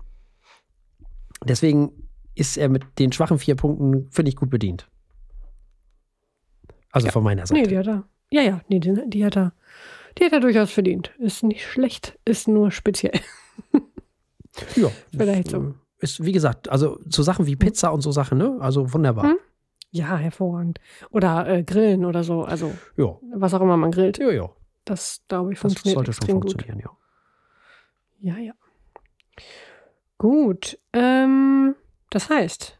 [1.43, 4.89] Deswegen ist er mit den schwachen vier Punkten, finde ich, gut bedient.
[6.91, 7.13] Also Ja.
[7.13, 7.61] von meiner Seite.
[7.61, 8.03] Nee, die hat er.
[8.31, 9.53] Ja, ja, nee, die, die hat er.
[10.17, 11.11] Die hat er durchaus verdient.
[11.19, 13.19] Ist nicht schlecht, ist nur speziell.
[14.77, 15.57] Ja, Vielleicht ist, so.
[15.61, 18.55] äh, Ist, wie gesagt, also so Sachen wie Pizza und so Sachen, ne?
[18.61, 19.25] Also wunderbar.
[19.31, 19.37] Hm?
[19.91, 20.79] Ja, hervorragend.
[21.09, 22.43] Oder äh, grillen oder so.
[22.43, 24.17] Also, Ja, was auch immer man grillt.
[24.17, 24.49] ja, ja.
[24.85, 26.51] Das, glaube ich, Das funktioniert sollte schon extrem gut.
[26.51, 26.91] funktionieren, ja.
[28.21, 28.53] Ja, ja.
[30.17, 30.79] Gut.
[30.93, 31.75] Ähm,
[32.09, 32.74] das heißt,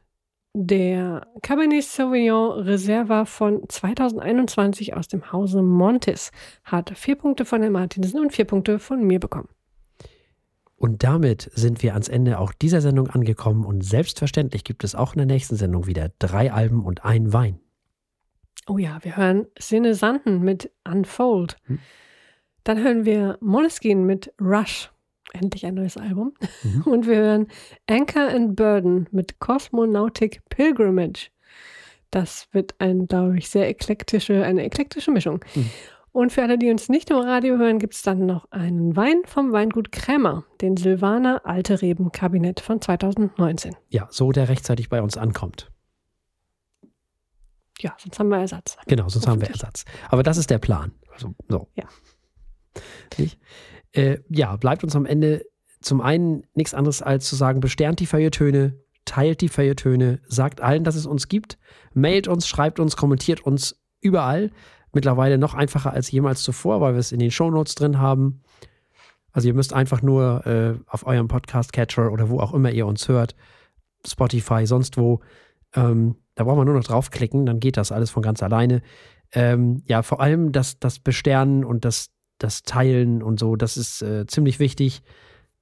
[0.57, 6.31] der Cabernet Sauvignon Reserva von 2021 aus dem Hause Montes
[6.63, 9.49] hat vier Punkte von Herrn Martinsen und vier Punkte von mir bekommen.
[10.77, 15.13] Und damit sind wir ans Ende auch dieser Sendung angekommen und selbstverständlich gibt es auch
[15.13, 17.59] in der nächsten Sendung wieder drei Alben und ein Wein.
[18.67, 21.57] Oh ja, wir hören Sinne Sanden mit Unfold.
[21.65, 21.79] Hm.
[22.63, 24.89] Dann hören wir Måneskin mit Rush.
[25.35, 26.33] Endlich ein neues Album.
[26.63, 26.81] Mhm.
[26.85, 27.47] Und wir hören
[27.87, 31.29] Anchor and Burden mit Cosmonautic Pilgrimage.
[32.11, 35.43] Das wird ein, glaube ich, sehr eklektische, eine eklektische Mischung.
[35.53, 35.69] Mhm.
[36.13, 39.21] Und für alle, die uns nicht im Radio hören, gibt es dann noch einen Wein
[39.25, 43.75] vom Weingut Krämer, den Silvaner Alte Reben Kabinett von 2019.
[43.89, 45.69] Ja, so der rechtzeitig bei uns ankommt.
[47.79, 48.77] Ja, sonst haben wir Ersatz.
[48.87, 49.49] Genau, sonst haben wir.
[49.49, 49.83] Ersatz.
[50.07, 50.93] Aber das ist der Plan.
[51.11, 51.67] Also, so.
[51.75, 51.83] Ja.
[53.95, 55.45] Äh, ja, bleibt uns am Ende
[55.81, 60.83] zum einen nichts anderes als zu sagen, besternt die Feiertöne, teilt die Feiertöne, sagt allen,
[60.83, 61.57] dass es uns gibt,
[61.93, 64.51] mailt uns, schreibt uns, kommentiert uns überall.
[64.91, 68.41] Mittlerweile noch einfacher als jemals zuvor, weil wir es in den Shownotes drin haben.
[69.31, 73.07] Also ihr müsst einfach nur äh, auf eurem Podcast-Catcher oder wo auch immer ihr uns
[73.07, 73.35] hört,
[74.05, 75.19] Spotify, sonst wo,
[75.73, 78.81] ähm, da braucht man nur noch draufklicken, dann geht das alles von ganz alleine.
[79.33, 84.01] Ähm, ja, vor allem das, das Besternen und das, das Teilen und so, das ist
[84.01, 85.01] äh, ziemlich wichtig.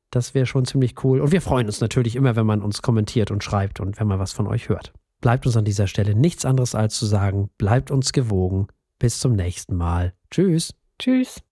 [0.10, 1.22] Das wäre schon ziemlich cool.
[1.22, 4.20] Und wir freuen uns natürlich immer, wenn man uns kommentiert und schreibt und wenn man
[4.20, 4.94] was von euch hört.
[5.22, 8.68] Bleibt uns an dieser Stelle nichts anderes als zu sagen, bleibt uns gewogen.
[9.00, 10.14] Bis zum nächsten Mal.
[10.30, 10.76] Tschüss.
[11.00, 11.42] Tschüss.